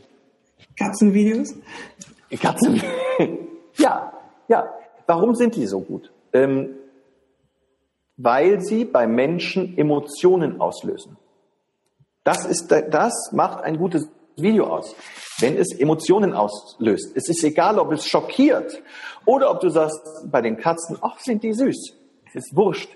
[0.78, 1.54] Katzenvideos?
[2.42, 2.82] Katzen.
[3.78, 4.14] ja,
[4.48, 4.70] ja.
[5.06, 6.12] Warum sind die so gut?
[6.32, 6.70] Ähm,
[8.18, 11.18] weil sie bei Menschen Emotionen auslösen.
[12.24, 14.96] Das ist, das macht ein gutes Video aus.
[15.40, 17.12] Wenn es Emotionen auslöst.
[17.16, 18.82] Es ist egal, ob es schockiert
[19.26, 20.00] oder ob du sagst,
[20.32, 21.94] bei den Katzen, ach, sind die süß.
[22.28, 22.90] Es ist wurscht.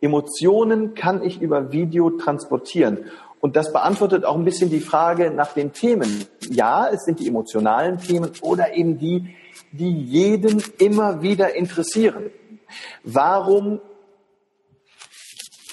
[0.00, 3.06] Emotionen kann ich über Video transportieren.
[3.40, 6.26] Und das beantwortet auch ein bisschen die Frage nach den Themen.
[6.48, 9.34] Ja, es sind die emotionalen Themen oder eben die,
[9.72, 12.30] die jeden immer wieder interessieren.
[13.02, 13.80] Warum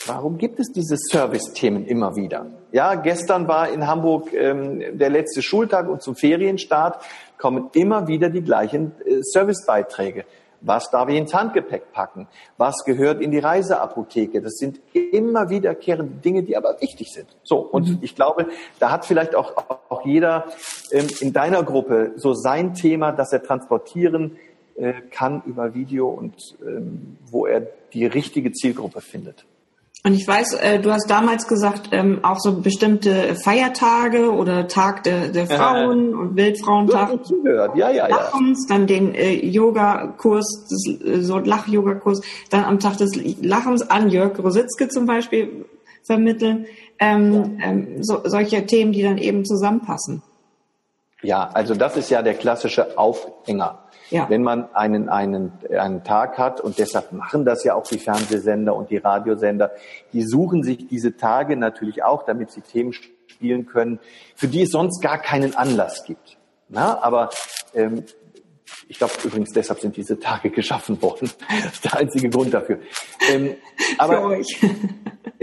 [0.08, 2.48] Warum gibt es diese Service-Themen immer wieder?
[2.72, 7.04] Ja, gestern war in Hamburg ähm, der letzte Schultag und zum Ferienstart
[7.38, 10.26] kommen immer wieder die gleichen äh, Servicebeiträge.
[10.62, 12.28] Was darf ich ins Handgepäck packen?
[12.58, 14.42] Was gehört in die Reiseapotheke?
[14.42, 17.28] Das sind immer wiederkehrende Dinge, die aber wichtig sind.
[17.44, 17.98] So, und mhm.
[18.02, 18.48] ich glaube,
[18.80, 19.54] da hat vielleicht auch,
[19.90, 20.46] auch jeder
[20.92, 24.38] ähm, in deiner Gruppe so sein Thema, das er transportieren
[24.76, 26.36] äh, kann über Video und
[26.66, 29.46] ähm, wo er die richtige Zielgruppe findet.
[30.04, 35.04] Und ich weiß, äh, du hast damals gesagt, ähm, auch so bestimmte Feiertage oder Tag
[35.04, 37.24] der, der Frauen und Weltfrauentag.
[37.24, 37.76] Zugehört.
[37.76, 38.18] Ja, ja, ja.
[38.18, 40.70] Lachens, dann den äh, Yoga-Kurs,
[41.06, 43.12] äh, so Lach-Yoga-Kurs, dann am Tag des
[43.42, 45.66] Lachens an Jörg Rositzke zum Beispiel
[46.02, 46.66] vermitteln.
[46.98, 47.68] Ähm, ja.
[47.68, 50.24] ähm, so, solche Themen, die dann eben zusammenpassen.
[51.22, 53.81] Ja, also das ist ja der klassische Aufhänger.
[54.12, 54.30] Ja.
[54.30, 58.76] Wenn man einen, einen, einen Tag hat, und deshalb machen das ja auch die Fernsehsender
[58.76, 59.72] und die Radiosender,
[60.12, 64.00] die suchen sich diese Tage natürlich auch, damit sie Themen spielen können,
[64.36, 66.38] für die es sonst gar keinen Anlass gibt.
[66.68, 67.30] Na, aber
[67.74, 68.04] ähm,
[68.88, 71.32] ich glaube übrigens, deshalb sind diese Tage geschaffen worden.
[71.64, 72.80] Das ist der einzige Grund dafür.
[73.30, 73.56] Ähm,
[73.98, 74.60] aber, für euch.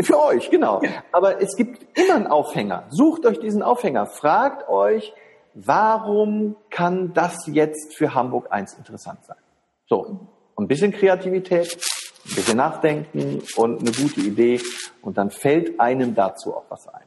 [0.00, 0.80] Für euch, genau.
[0.80, 1.02] Ja.
[1.10, 2.86] Aber es gibt immer einen Aufhänger.
[2.88, 4.06] Sucht euch diesen Aufhänger.
[4.06, 5.12] Fragt euch,
[5.66, 9.36] warum kann das jetzt für Hamburg 1 interessant sein?
[9.86, 11.78] So, ein bisschen Kreativität,
[12.28, 14.60] ein bisschen Nachdenken und eine gute Idee
[15.02, 17.06] und dann fällt einem dazu auch was ein.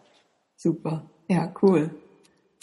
[0.58, 1.92] Super, ja, cool.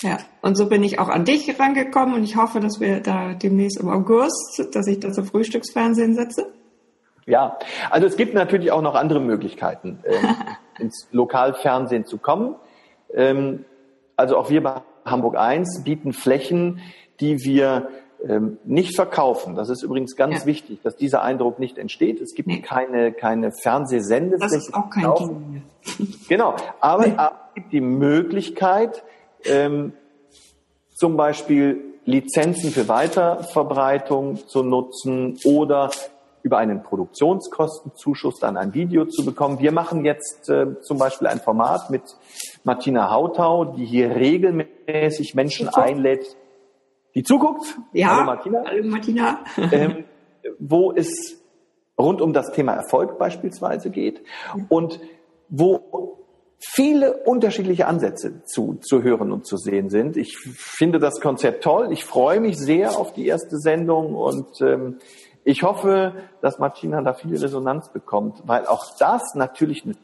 [0.01, 3.35] Ja, und so bin ich auch an dich rangekommen und ich hoffe, dass wir da
[3.35, 6.53] demnächst im August, dass ich das auf Frühstücksfernsehen setze.
[7.27, 7.59] Ja,
[7.91, 10.37] also es gibt natürlich auch noch andere Möglichkeiten, ähm,
[10.79, 12.55] ins Lokalfernsehen zu kommen.
[13.13, 13.65] Ähm,
[14.17, 16.81] also auch wir bei Hamburg 1 bieten Flächen,
[17.21, 17.89] die wir
[18.27, 19.55] ähm, nicht verkaufen.
[19.55, 20.47] Das ist übrigens ganz ja.
[20.47, 22.21] wichtig, dass dieser Eindruck nicht entsteht.
[22.21, 22.61] Es gibt nee.
[22.61, 24.55] keine, keine Fernsehsendefläche.
[24.55, 25.63] Das ist auch kein Ding.
[26.29, 27.15] Genau, aber, nee.
[27.17, 29.03] es gibt die Möglichkeit,
[29.45, 29.93] ähm,
[30.95, 35.91] zum Beispiel Lizenzen für Weiterverbreitung zu nutzen oder
[36.43, 39.59] über einen Produktionskostenzuschuss dann ein Video zu bekommen.
[39.59, 42.03] Wir machen jetzt äh, zum Beispiel ein Format mit
[42.65, 46.37] Martina Hautau, die hier regelmäßig Menschen einlädt,
[47.15, 47.79] die zuguckt.
[47.93, 48.65] Ja, hallo Martina.
[48.67, 49.45] Hallo Martina.
[49.73, 50.05] ähm,
[50.59, 51.43] wo es
[51.99, 54.23] rund um das Thema Erfolg beispielsweise geht
[54.69, 55.01] und
[55.49, 56.19] wo
[56.61, 60.17] viele unterschiedliche Ansätze zu, zu hören und zu sehen sind.
[60.17, 61.93] Ich finde das Konzept toll.
[61.93, 64.99] Ich freue mich sehr auf die erste Sendung und ähm,
[65.49, 69.95] ich hoffe, dass Martina da viel Resonanz bekommt, weil auch das natürlich eine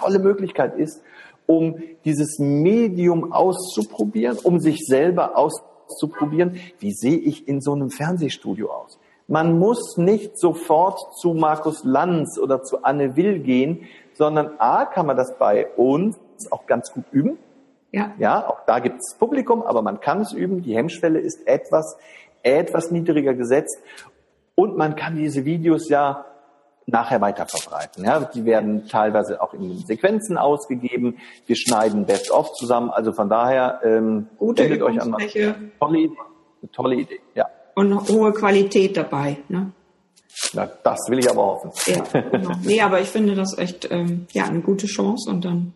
[0.00, 1.02] tolle Möglichkeit ist,
[1.44, 6.58] um dieses Medium auszuprobieren, um sich selber auszuprobieren.
[6.78, 8.98] Wie sehe ich in so einem Fernsehstudio aus?
[9.28, 15.04] Man muss nicht sofort zu Markus Lanz oder zu Anne Will gehen, sondern A, kann
[15.04, 16.16] man das bei uns
[16.50, 17.36] auch ganz gut üben.
[17.92, 18.14] Ja.
[18.18, 20.62] Ja, auch da gibt es Publikum, aber man kann es üben.
[20.62, 21.98] Die Hemmschwelle ist etwas,
[22.42, 23.76] etwas niedriger gesetzt.
[24.54, 26.24] Und man kann diese Videos ja
[26.86, 28.04] nachher weiter verbreiten.
[28.04, 31.16] Ja, die werden teilweise auch in Sequenzen ausgegeben.
[31.46, 32.90] Wir schneiden Best of zusammen.
[32.90, 35.16] Also von daher ähm, Gute euch an.
[35.78, 36.10] Tolle
[36.72, 37.20] tolle Idee.
[37.34, 37.48] Ja.
[37.74, 39.38] Und hohe Qualität dabei.
[39.48, 39.72] Ne?
[40.52, 41.70] Na, das will ich aber hoffen.
[41.86, 42.52] Ja, genau.
[42.62, 45.72] Nee, aber ich finde das echt ähm, ja eine gute Chance und dann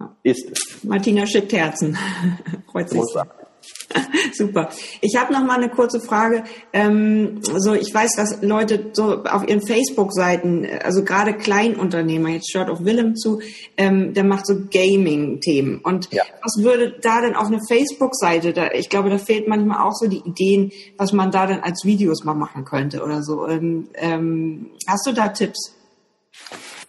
[0.00, 0.16] ja.
[0.22, 0.84] ist es.
[0.84, 1.96] Martina schickt Herzen.
[2.70, 3.00] Freut sich.
[3.00, 3.45] Großartig.
[4.32, 4.70] Super.
[5.00, 6.44] Ich habe noch mal eine kurze Frage.
[6.72, 12.68] Ähm, so, ich weiß, dass Leute so auf ihren Facebook-Seiten, also gerade Kleinunternehmer, jetzt schaut
[12.68, 13.40] auf Willem zu,
[13.76, 15.78] ähm, der macht so Gaming-Themen.
[15.78, 16.24] Und ja.
[16.42, 20.08] was würde da denn auf eine Facebook-Seite, da, ich glaube, da fehlt manchmal auch so
[20.08, 23.46] die Ideen, was man da dann als Videos mal machen könnte oder so.
[23.46, 25.74] Ähm, ähm hast du da Tipps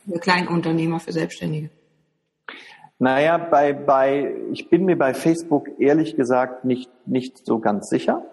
[0.08, 1.70] für Kleinunternehmer, für Selbstständige?
[3.00, 8.24] Naja, bei, bei, ich bin mir bei Facebook ehrlich gesagt nicht, nicht so ganz sicher.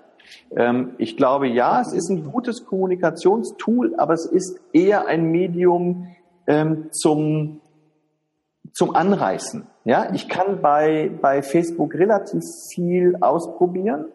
[0.57, 6.09] Ähm, ich glaube, ja, es ist ein gutes Kommunikationstool, aber es ist eher ein Medium
[6.47, 7.61] ähm, zum,
[8.73, 9.67] zum Anreißen.
[9.85, 14.07] Ja, ich kann bei, bei Facebook relativ viel ausprobieren.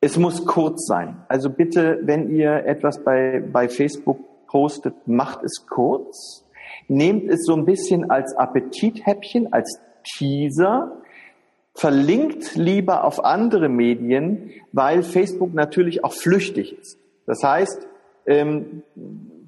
[0.00, 1.22] Es muss kurz sein.
[1.28, 6.43] Also bitte, wenn ihr etwas bei, bei Facebook postet, macht es kurz
[6.88, 10.92] Nehmt es so ein bisschen als Appetithäppchen, als Teaser,
[11.74, 16.98] verlinkt lieber auf andere Medien, weil Facebook natürlich auch flüchtig ist.
[17.26, 17.86] Das heißt,
[18.26, 18.82] ähm,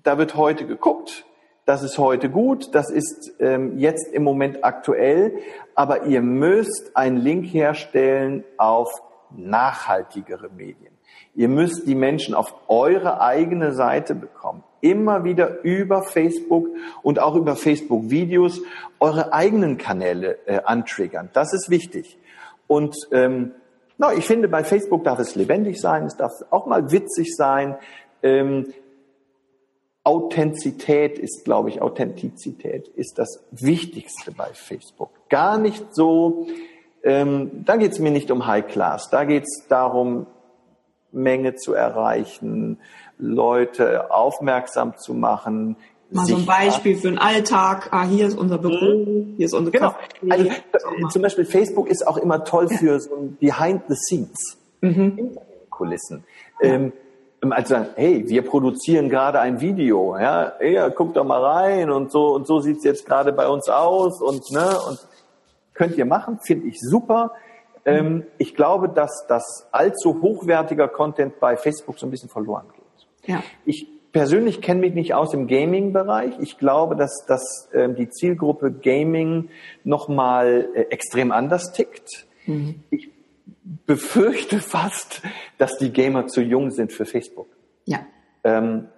[0.02, 1.24] da wird heute geguckt,
[1.66, 5.38] das ist heute gut, das ist ähm, jetzt im Moment aktuell,
[5.74, 9.02] aber ihr müsst einen Link herstellen auf
[9.36, 10.92] nachhaltigere Medien.
[11.34, 14.62] Ihr müsst die Menschen auf eure eigene Seite bekommen.
[14.90, 16.68] Immer wieder über Facebook
[17.02, 18.60] und auch über Facebook-Videos
[19.00, 21.28] eure eigenen Kanäle äh, antriggern.
[21.32, 22.18] Das ist wichtig.
[22.66, 23.52] Und ähm,
[23.98, 27.76] no, ich finde, bei Facebook darf es lebendig sein, es darf auch mal witzig sein.
[28.22, 28.72] Ähm,
[30.04, 35.10] Authentizität ist, glaube ich, Authentizität ist das Wichtigste bei Facebook.
[35.28, 36.46] Gar nicht so,
[37.02, 40.28] ähm, da geht es mir nicht um High Class, da geht es darum,
[41.10, 42.78] Menge zu erreichen,
[43.18, 45.76] Leute aufmerksam zu machen,
[46.10, 47.88] Mal so ein Beispiel für den Alltag.
[47.90, 49.34] Ah, hier ist unser Büro, mhm.
[49.36, 49.94] hier ist unsere Genau.
[50.28, 54.56] Also äh, zum Beispiel Facebook ist auch immer toll für so ein Behind the Scenes.
[54.82, 55.36] Mhm.
[55.68, 56.24] Kulissen.
[56.60, 56.68] Ja.
[56.74, 56.92] Ähm,
[57.50, 62.34] also hey, wir produzieren gerade ein Video, ja, ja, guck doch mal rein und so
[62.34, 64.98] und so sieht's jetzt gerade bei uns aus und ne und
[65.74, 67.32] könnt ihr machen, finde ich super.
[67.84, 72.85] Ähm, ich glaube, dass das allzu hochwertiger Content bei Facebook so ein bisschen verloren geht.
[73.26, 73.42] Ja.
[73.64, 76.38] Ich persönlich kenne mich nicht aus im Gaming-Bereich.
[76.40, 79.50] Ich glaube, dass, dass ähm, die Zielgruppe Gaming
[79.84, 82.26] nochmal äh, extrem anders tickt.
[82.46, 82.82] Mhm.
[82.90, 83.10] Ich
[83.86, 85.22] befürchte fast,
[85.58, 87.48] dass die Gamer zu jung sind für Facebook.
[87.84, 88.06] Ja.
[88.44, 88.88] Ähm,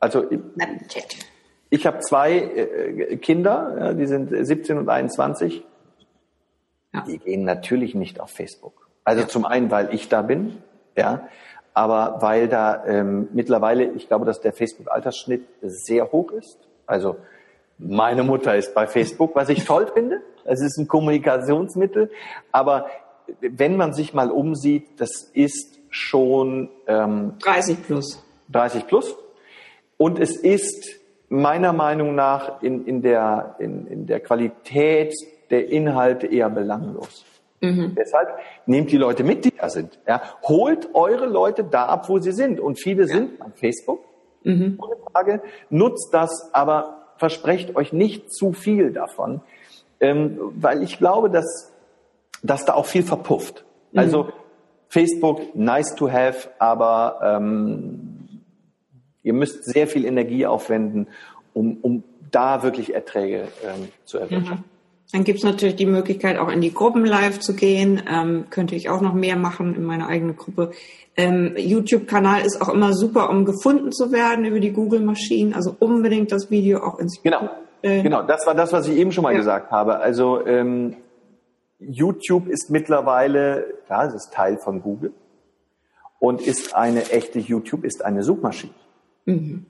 [0.00, 0.24] also
[1.70, 5.64] ich habe zwei äh, Kinder, ja, die sind 17 und 21.
[6.94, 7.02] Ja.
[7.02, 8.88] Die gehen natürlich nicht auf Facebook.
[9.04, 9.28] Also ja.
[9.28, 10.58] zum einen, weil ich da bin,
[10.96, 11.28] ja,
[11.78, 16.58] aber weil da ähm, mittlerweile, ich glaube, dass der Facebook-Altersschnitt sehr hoch ist.
[16.86, 17.18] Also
[17.78, 20.20] meine Mutter ist bei Facebook, was ich toll finde.
[20.44, 22.10] Es ist ein Kommunikationsmittel,
[22.50, 22.86] aber
[23.40, 28.24] wenn man sich mal umsieht, das ist schon ähm, 30 plus.
[28.48, 29.16] 30 plus.
[29.96, 35.14] Und es ist meiner Meinung nach in, in, der, in, in der Qualität
[35.50, 37.24] der Inhalte eher belanglos.
[37.60, 37.94] Mhm.
[37.96, 38.28] Deshalb
[38.66, 39.98] nehmt die Leute mit, die da sind.
[40.06, 40.22] Ja.
[40.42, 42.60] Holt eure Leute da ab, wo sie sind.
[42.60, 43.08] Und viele ja.
[43.08, 44.04] sind bei Facebook.
[44.44, 44.78] Mhm.
[44.80, 45.42] Ohne Frage.
[45.70, 49.40] Nutzt das, aber versprecht euch nicht zu viel davon.
[50.00, 51.72] Ähm, weil ich glaube, dass
[52.42, 53.64] dass da auch viel verpufft.
[53.92, 53.98] Mhm.
[53.98, 54.32] Also
[54.88, 58.40] Facebook, nice to have, aber ähm,
[59.22, 61.08] ihr müsst sehr viel Energie aufwenden,
[61.52, 64.64] um, um da wirklich Erträge ähm, zu erwirtschaften.
[64.64, 64.77] Mhm.
[65.12, 68.02] Dann gibt's natürlich die Möglichkeit, auch in die Gruppen live zu gehen.
[68.10, 70.72] Ähm, könnte ich auch noch mehr machen in meiner eigenen Gruppe.
[71.16, 75.54] Ähm, YouTube-Kanal ist auch immer super, um gefunden zu werden über die Google-Maschinen.
[75.54, 77.48] Also unbedingt das Video auch ins Genau,
[77.82, 78.22] äh, genau.
[78.22, 79.38] Das war das, was ich eben schon mal ja.
[79.38, 79.98] gesagt habe.
[79.98, 80.96] Also ähm,
[81.78, 85.12] YouTube ist mittlerweile, ja, es ist Teil von Google
[86.18, 88.74] und ist eine echte YouTube, ist eine Suchmaschine.
[89.24, 89.66] Mhm.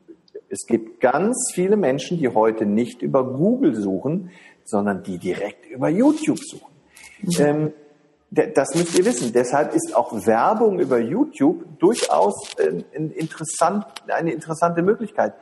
[0.51, 4.31] Es gibt ganz viele Menschen, die heute nicht über Google suchen,
[4.69, 6.73] sondern die direkt über YouTube suchen.
[7.23, 7.33] Mhm.
[7.39, 7.73] Ähm,
[8.31, 9.33] das müsst ihr wissen.
[9.33, 15.35] Deshalb ist auch Werbung über YouTube durchaus äh, ein interessant, eine interessante Möglichkeit.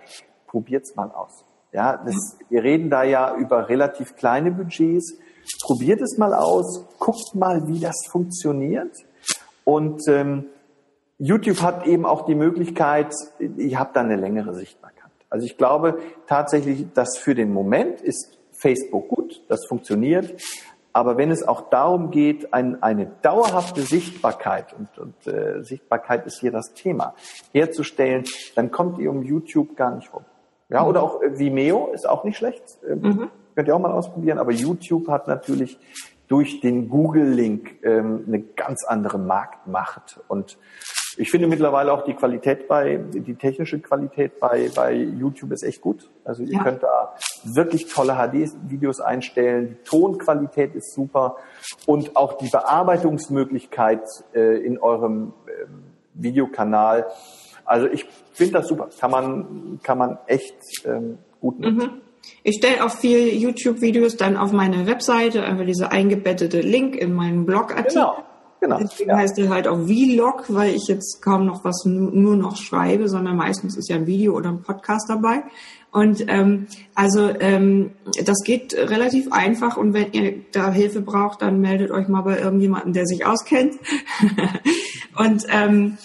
[0.46, 1.44] Probiert's mal aus.
[1.72, 5.16] Ja, das, wir reden da ja über relativ kleine Budgets
[5.62, 8.96] probiert es mal aus, guckt mal, wie das funktioniert.
[9.64, 10.46] Und ähm,
[11.18, 15.10] YouTube hat eben auch die Möglichkeit, ich habe da eine längere Sichtbarkeit.
[15.30, 18.35] Also ich glaube tatsächlich, dass für den Moment ist
[18.66, 20.42] Facebook gut, das funktioniert.
[20.92, 26.40] Aber wenn es auch darum geht, ein, eine dauerhafte Sichtbarkeit, und, und äh, Sichtbarkeit ist
[26.40, 27.14] hier das Thema,
[27.52, 28.24] herzustellen,
[28.56, 30.24] dann kommt ihr um YouTube gar nicht rum.
[30.68, 30.88] Ja, mhm.
[30.88, 32.64] oder auch äh, Vimeo ist auch nicht schlecht.
[32.88, 33.30] Ähm, mhm.
[33.54, 34.38] Könnt ihr auch mal ausprobieren.
[34.38, 35.78] Aber YouTube hat natürlich
[36.26, 40.18] durch den Google-Link ähm, eine ganz andere Marktmacht.
[40.26, 40.58] Und
[41.16, 45.80] ich finde mittlerweile auch die Qualität bei, die technische Qualität bei, bei YouTube ist echt
[45.80, 46.10] gut.
[46.24, 46.62] Also ihr ja.
[46.62, 49.68] könnt da wirklich tolle HD-Videos einstellen.
[49.68, 51.36] Die Tonqualität ist super.
[51.86, 54.02] Und auch die Bearbeitungsmöglichkeit
[54.34, 55.66] äh, in eurem äh,
[56.14, 57.06] Videokanal.
[57.64, 58.88] Also ich finde das super.
[58.98, 61.76] Kann man, kann man echt ähm, gut nutzen.
[61.76, 62.00] Mhm.
[62.42, 67.46] Ich stelle auch viel YouTube-Videos dann auf meine Webseite, einfach diese eingebettete Link in meinen
[67.46, 67.92] Blogartikel.
[67.92, 68.16] Genau.
[68.60, 69.16] Genau, Deswegen ja.
[69.16, 73.36] heißt er halt auch Vlog, weil ich jetzt kaum noch was nur noch schreibe, sondern
[73.36, 75.42] meistens ist ja ein Video oder ein Podcast dabei.
[75.92, 77.92] Und ähm, also ähm,
[78.24, 82.38] das geht relativ einfach und wenn ihr da Hilfe braucht, dann meldet euch mal bei
[82.38, 83.76] irgendjemandem, der sich auskennt.
[85.16, 85.96] und ähm,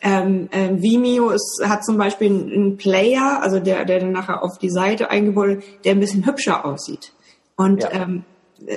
[0.00, 4.58] ähm, äh, Vimeo ist, hat zum Beispiel einen Player, also der, der dann nachher auf
[4.58, 7.12] die Seite eingebaut wird, der ein bisschen hübscher aussieht.
[7.56, 7.92] Und ja.
[7.92, 8.24] ähm,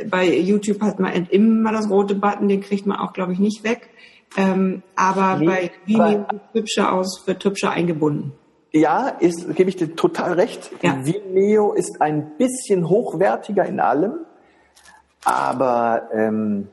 [0.09, 3.63] bei YouTube hat man immer das rote Button, den kriegt man auch, glaube ich, nicht
[3.63, 3.89] weg.
[4.37, 8.33] Ähm, aber nee, bei Vimeo sieht hübscher aus, wird hübscher eingebunden.
[8.71, 10.71] Ja, ist, gebe ich dir total recht.
[10.81, 11.05] Ja.
[11.05, 14.19] Vimeo ist ein bisschen hochwertiger in allem,
[15.25, 16.69] aber ähm,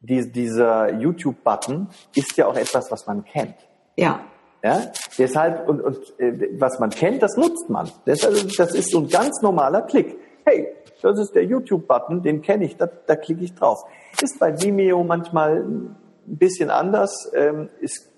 [0.00, 3.56] die, dieser YouTube-Button ist ja auch etwas, was man kennt.
[3.96, 4.20] Ja.
[4.62, 7.88] Ja, deshalb, und, und äh, was man kennt, das nutzt man.
[8.04, 10.18] Das, also, das ist so ein ganz normaler Klick.
[10.44, 10.66] Hey,
[11.00, 13.84] das ist der YouTube-Button, den kenne ich, da, da klicke ich drauf.
[14.20, 15.96] Ist bei Vimeo manchmal ein
[16.26, 17.30] bisschen anders.
[17.34, 18.08] Ähm, es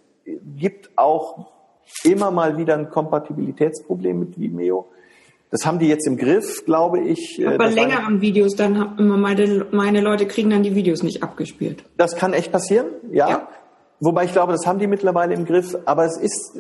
[0.56, 1.46] gibt auch
[2.04, 4.88] immer mal wieder ein Kompatibilitätsproblem mit Vimeo.
[5.50, 7.44] Das haben die jetzt im Griff, glaube ich.
[7.44, 11.24] Aber bei längeren Videos, dann haben immer meine, meine Leute kriegen dann die Videos nicht
[11.24, 11.84] abgespielt.
[11.96, 13.28] Das kann echt passieren, ja.
[13.28, 13.48] ja.
[13.98, 15.76] Wobei ich glaube, das haben die mittlerweile im Griff.
[15.86, 16.56] Aber es ist,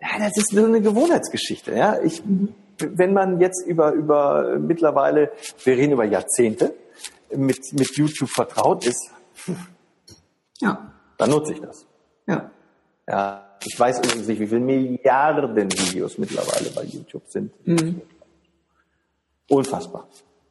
[0.00, 1.76] Ja, das ist so eine Gewohnheitsgeschichte.
[1.76, 2.22] Ja, ich,
[2.78, 5.32] wenn man jetzt über über mittlerweile,
[5.64, 6.74] wir reden über Jahrzehnte,
[7.34, 9.10] mit mit YouTube vertraut ist,
[10.60, 11.86] ja, dann nutze ich das.
[12.26, 12.50] Ja.
[13.08, 17.52] Ja, ich weiß übrigens nicht, wie viele Milliarden Videos mittlerweile bei YouTube sind.
[17.66, 18.00] Mhm.
[19.48, 20.08] Unfassbar.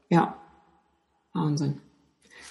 [0.09, 0.35] Ja,
[1.33, 1.81] Wahnsinn.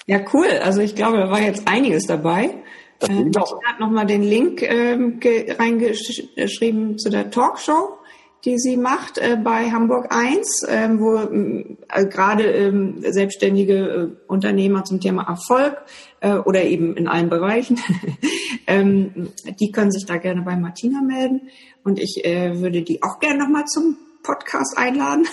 [0.07, 0.49] Ja, cool.
[0.63, 2.55] Also ich glaube, da war jetzt einiges dabei.
[2.99, 7.99] Das äh, ich habe nochmal den Link ähm, reingeschrieben zu der Talkshow,
[8.45, 14.85] die sie macht äh, bei Hamburg 1, äh, wo äh, gerade ähm, selbstständige äh, Unternehmer
[14.85, 15.83] zum Thema Erfolg
[16.21, 17.79] äh, oder eben in allen Bereichen,
[18.67, 19.31] ähm,
[19.61, 21.51] die können sich da gerne bei Martina melden.
[21.85, 25.27] Und ich äh, würde die auch gerne nochmal zum Podcast einladen.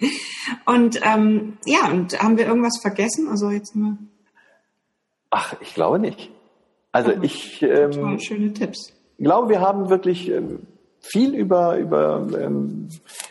[0.66, 3.28] und ähm, ja, und haben wir irgendwas vergessen?
[3.28, 3.98] Also jetzt mal.
[5.30, 6.30] Ach, ich glaube nicht.
[6.92, 8.92] Also Aber ich ähm, schöne Tipps.
[9.18, 10.66] glaube, wir haben wirklich ähm,
[11.00, 12.88] viel über über ähm,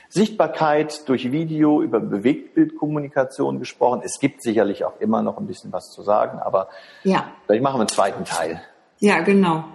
[0.10, 4.02] Sichtbarkeit durch Video, über Bewegtbildkommunikation gesprochen.
[4.04, 6.70] Es gibt sicherlich auch immer noch ein bisschen was zu sagen, aber
[7.04, 7.32] ja.
[7.46, 8.62] vielleicht machen wir einen zweiten Teil.
[9.00, 9.66] Ja, genau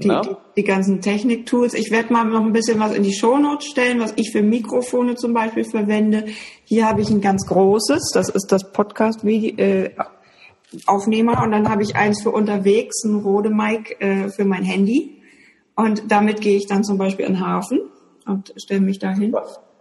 [0.00, 1.74] die, die, die, ganzen Technik-Tools.
[1.74, 5.14] Ich werde mal noch ein bisschen was in die Shownotes stellen, was ich für Mikrofone
[5.14, 6.26] zum Beispiel verwende.
[6.64, 11.96] Hier habe ich ein ganz großes, das ist das Podcast-Aufnehmer äh, und dann habe ich
[11.96, 15.19] eins für unterwegs, ein Rode Mic äh, für mein Handy
[15.84, 17.80] und damit gehe ich dann zum Beispiel in den Hafen
[18.26, 19.34] und stelle mich dahin.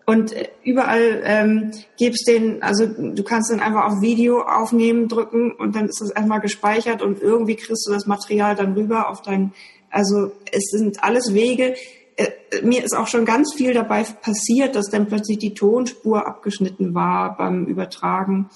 [0.06, 5.52] Und äh, überall ähm, gibt's den, also du kannst dann einfach auf Video aufnehmen, drücken
[5.52, 9.22] und dann ist das erstmal gespeichert und irgendwie kriegst du das Material dann rüber auf
[9.22, 9.54] dein
[9.92, 11.76] also es sind alles Wege.
[12.16, 12.30] Äh,
[12.64, 17.38] mir ist auch schon ganz viel dabei passiert, dass dann plötzlich die Tonspur abgeschnitten war
[17.38, 18.50] beim Übertragen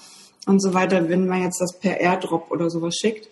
[0.46, 3.28] und so weiter, wenn man jetzt das per Airdrop oder sowas schickt.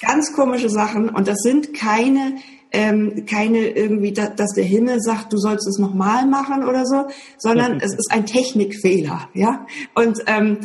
[0.00, 2.36] Ganz komische Sachen und das sind keine
[2.72, 7.06] ähm, keine irgendwie, da, dass der Himmel sagt, du sollst es nochmal machen oder so,
[7.38, 9.66] sondern es ist ein Technikfehler, ja.
[9.94, 10.58] Und ähm,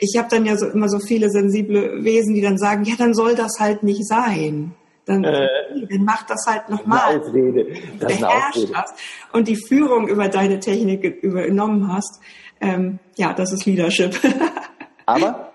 [0.00, 3.14] ich habe dann ja so immer so viele sensible Wesen, die dann sagen, ja, dann
[3.14, 4.74] soll das halt nicht sein
[5.06, 5.48] dann, äh,
[5.88, 7.20] dann mach das halt nochmal.
[8.00, 8.94] Beherrscht hast
[9.32, 12.20] und die Führung über deine Technik übernommen hast.
[12.60, 14.18] Ähm, ja, das ist Leadership.
[15.06, 15.52] Aber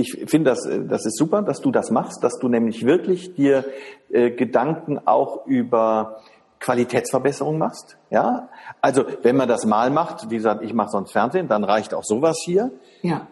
[0.00, 3.64] ich finde das, das ist super, dass du das machst, dass du nämlich wirklich dir
[4.10, 6.20] äh, Gedanken auch über
[6.60, 7.96] Qualitätsverbesserung machst.
[8.10, 8.48] Ja,
[8.80, 12.04] also wenn man das mal macht, wie gesagt, ich mache sonst Fernsehen, dann reicht auch
[12.04, 12.70] sowas hier.
[13.02, 13.26] Ja.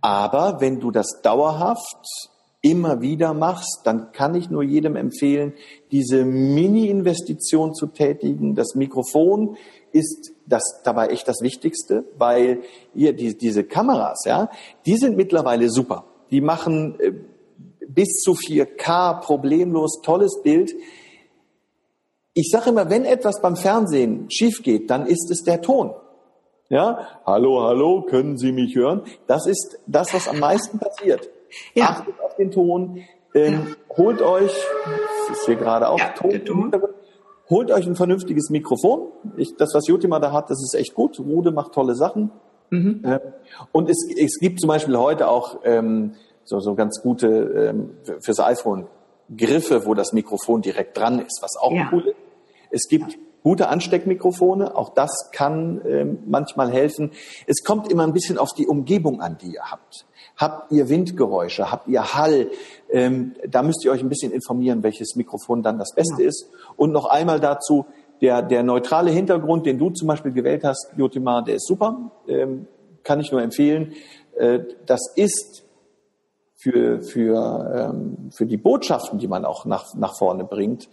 [0.00, 2.30] Aber wenn du das dauerhaft
[2.62, 5.54] immer wieder machst, dann kann ich nur jedem empfehlen,
[5.92, 8.54] diese Mini-Investition zu tätigen.
[8.54, 9.56] Das Mikrofon
[9.92, 12.62] ist das dabei echt das Wichtigste, weil
[12.94, 14.50] ihr die, diese Kameras, ja,
[14.86, 16.04] die sind mittlerweile super.
[16.30, 17.12] Die machen äh,
[17.86, 20.72] bis zu 4K problemlos tolles Bild.
[22.34, 25.92] Ich sage immer, wenn etwas beim Fernsehen schief geht, dann ist es der Ton.
[26.68, 29.02] Ja, hallo, hallo, können Sie mich hören?
[29.26, 31.28] Das ist das, was am meisten passiert.
[31.74, 31.86] Ja.
[31.86, 33.02] Achtet auf den Ton.
[33.34, 33.96] Ähm, ja.
[33.96, 34.52] Holt euch,
[35.26, 36.72] das ist hier gerade auch ja, Ton, Ton.
[37.50, 39.08] holt euch ein vernünftiges Mikrofon.
[39.36, 41.18] Ich, das, was Jotima da hat, das ist echt gut.
[41.18, 42.30] Rude macht tolle Sachen.
[42.70, 43.02] Mhm.
[43.72, 46.14] Und es, es gibt zum Beispiel heute auch ähm,
[46.44, 47.90] so, so ganz gute ähm,
[48.20, 48.86] fürs iPhone
[49.36, 51.88] Griffe, wo das Mikrofon direkt dran ist, was auch ja.
[51.92, 52.16] cool ist.
[52.70, 57.12] Es gibt gute Ansteckmikrofone, auch das kann ähm, manchmal helfen.
[57.46, 60.06] Es kommt immer ein bisschen auf die Umgebung an, die ihr habt.
[60.36, 61.70] Habt ihr Windgeräusche?
[61.70, 62.50] Habt ihr Hall?
[62.90, 66.28] Ähm, da müsst ihr euch ein bisschen informieren, welches Mikrofon dann das Beste ja.
[66.28, 66.48] ist.
[66.76, 67.86] Und noch einmal dazu,
[68.20, 72.10] der, der neutrale Hintergrund, den du zum Beispiel gewählt hast, Jotimar, der ist super.
[72.28, 72.66] Ähm,
[73.02, 73.94] kann ich nur empfehlen.
[74.36, 75.64] Äh, das ist
[76.56, 80.88] für, für, ähm, für die Botschaften, die man auch nach, nach vorne bringt,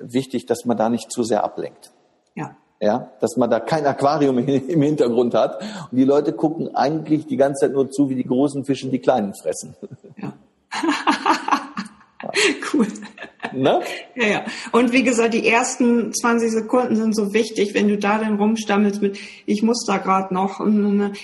[0.00, 1.90] wichtig, dass man da nicht zu sehr ablenkt.
[2.34, 5.60] Ja ja, dass man da kein Aquarium im Hintergrund hat.
[5.90, 8.98] Und die Leute gucken eigentlich die ganze Zeit nur zu, wie die großen Fische die
[8.98, 9.74] kleinen fressen.
[10.16, 10.32] Ja.
[12.72, 12.86] cool.
[13.52, 13.80] Ne?
[14.16, 14.44] Ja, ja.
[14.72, 19.00] Und wie gesagt, die ersten 20 Sekunden sind so wichtig, wenn du da dann rumstammelst
[19.00, 20.60] mit, ich muss da gerade noch,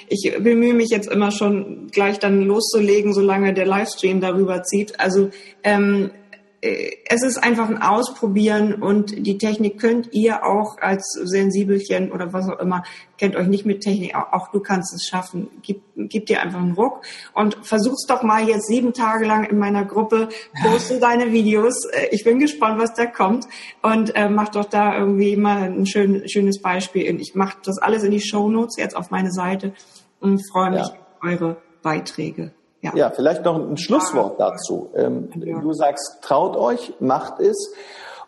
[0.08, 5.00] ich bemühe mich jetzt immer schon gleich dann loszulegen, solange der Livestream darüber zieht.
[5.00, 5.30] Also
[5.64, 6.23] ähm, äh,
[6.64, 12.48] es ist einfach ein Ausprobieren und die Technik könnt ihr auch als Sensibelchen oder was
[12.48, 12.84] auch immer,
[13.18, 15.48] kennt euch nicht mit Technik, auch, du kannst es schaffen.
[15.62, 17.02] Gib, gib dir einfach einen Ruck
[17.34, 20.30] und versuch's doch mal jetzt sieben Tage lang in meiner Gruppe,
[20.62, 21.84] poste deine Videos.
[21.92, 23.46] Äh, ich bin gespannt, was da kommt
[23.82, 27.20] und äh, mach doch da irgendwie mal ein schön, schönes Beispiel.
[27.20, 29.74] Ich mache das alles in die Show Notes jetzt auf meine Seite
[30.20, 30.86] und freue mich ja.
[30.86, 32.52] auf eure Beiträge.
[32.84, 32.92] Ja.
[32.94, 34.90] ja, vielleicht noch ein Schlusswort dazu.
[34.94, 35.58] Ähm, ja.
[35.58, 37.72] Du sagst, traut euch, macht es.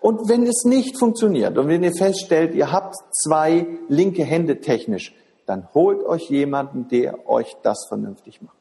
[0.01, 5.15] Und wenn es nicht funktioniert und wenn ihr feststellt, ihr habt zwei linke Hände technisch,
[5.45, 8.57] dann holt euch jemanden, der euch das vernünftig macht.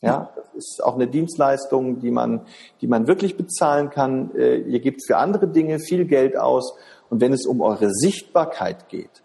[0.00, 2.46] Ja, das ist auch eine Dienstleistung, die man,
[2.80, 4.34] die man wirklich bezahlen kann.
[4.34, 6.78] Äh, ihr gebt für andere Dinge viel Geld aus.
[7.10, 9.22] Und wenn es um eure Sichtbarkeit geht,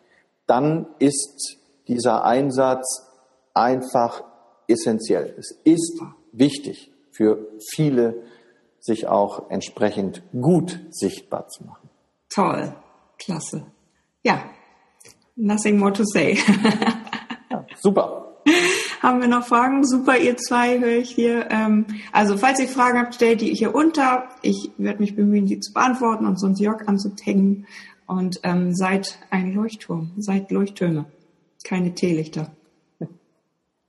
[0.47, 1.57] dann ist
[1.87, 3.07] dieser Einsatz
[3.53, 4.23] einfach
[4.71, 5.35] essentiell.
[5.37, 6.01] Es ist
[6.31, 8.23] wichtig für viele,
[8.79, 11.89] sich auch entsprechend gut sichtbar zu machen.
[12.29, 12.75] Toll,
[13.19, 13.65] klasse.
[14.23, 14.43] Ja,
[15.35, 16.37] nothing more to say.
[17.49, 18.21] ja, super.
[19.01, 19.83] Haben wir noch Fragen?
[19.85, 21.49] Super, ihr zwei höre ich hier.
[21.49, 24.29] Ähm, also falls ihr Fragen habt, stellt die hier unter.
[24.43, 27.65] Ich werde mich bemühen, die zu beantworten und sonst Jörg anzutaggen.
[28.05, 31.05] Und ähm, seid ein Leuchtturm, seid Leuchttürme,
[31.63, 32.51] keine Teelichter.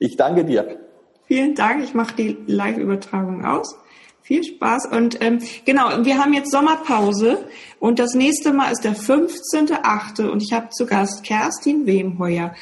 [0.02, 0.80] Ich danke dir.
[1.26, 1.84] Vielen Dank.
[1.84, 3.76] Ich mache die Live-Übertragung aus.
[4.20, 4.86] Viel Spaß.
[4.86, 7.46] Und ähm, genau, wir haben jetzt Sommerpause
[7.78, 10.28] und das nächste Mal ist der 15.8.
[10.28, 12.52] und ich habe zu Gast Kerstin Wemheuer.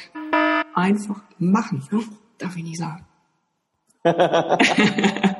[0.75, 1.87] Einfach machen.
[1.91, 2.03] Ne?
[2.37, 3.05] Darf ich nicht sagen.